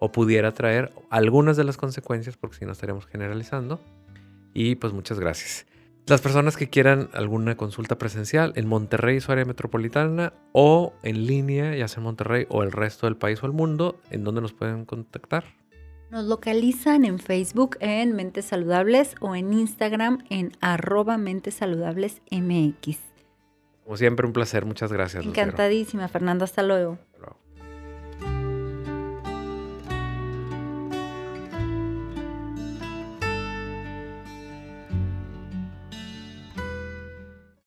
o 0.00 0.10
pudiera 0.10 0.52
traer, 0.52 0.90
algunas 1.10 1.58
de 1.58 1.64
las 1.64 1.76
consecuencias, 1.76 2.38
porque 2.38 2.56
si 2.56 2.64
no 2.64 2.72
estaríamos 2.72 3.06
generalizando. 3.06 3.80
Y 4.54 4.76
pues 4.76 4.92
muchas 4.92 5.18
gracias. 5.18 5.66
Las 6.06 6.20
personas 6.20 6.56
que 6.56 6.68
quieran 6.68 7.08
alguna 7.12 7.56
consulta 7.56 7.96
presencial 7.96 8.52
en 8.56 8.66
Monterrey, 8.66 9.20
su 9.20 9.30
área 9.30 9.44
metropolitana, 9.44 10.32
o 10.52 10.92
en 11.04 11.26
línea, 11.26 11.76
ya 11.76 11.86
sea 11.86 11.98
en 11.98 12.04
Monterrey 12.04 12.46
o 12.48 12.62
el 12.64 12.72
resto 12.72 13.06
del 13.06 13.16
país 13.16 13.42
o 13.42 13.46
el 13.46 13.52
mundo, 13.52 14.00
¿en 14.10 14.24
dónde 14.24 14.40
nos 14.40 14.52
pueden 14.52 14.84
contactar? 14.84 15.44
Nos 16.10 16.24
localizan 16.24 17.04
en 17.04 17.20
Facebook 17.20 17.76
en 17.78 18.16
Mentes 18.16 18.46
Saludables 18.46 19.14
o 19.20 19.36
en 19.36 19.52
Instagram 19.52 20.24
en 20.30 20.50
arroba 20.60 21.16
Mentes 21.16 21.54
Saludables 21.54 22.22
MX. 22.32 22.98
Como 23.84 23.96
siempre, 23.96 24.26
un 24.26 24.32
placer. 24.32 24.64
Muchas 24.66 24.92
gracias. 24.92 25.24
Encantadísima, 25.24 26.08
Fernando. 26.08 26.44
Hasta 26.44 26.64
luego. 26.64 26.98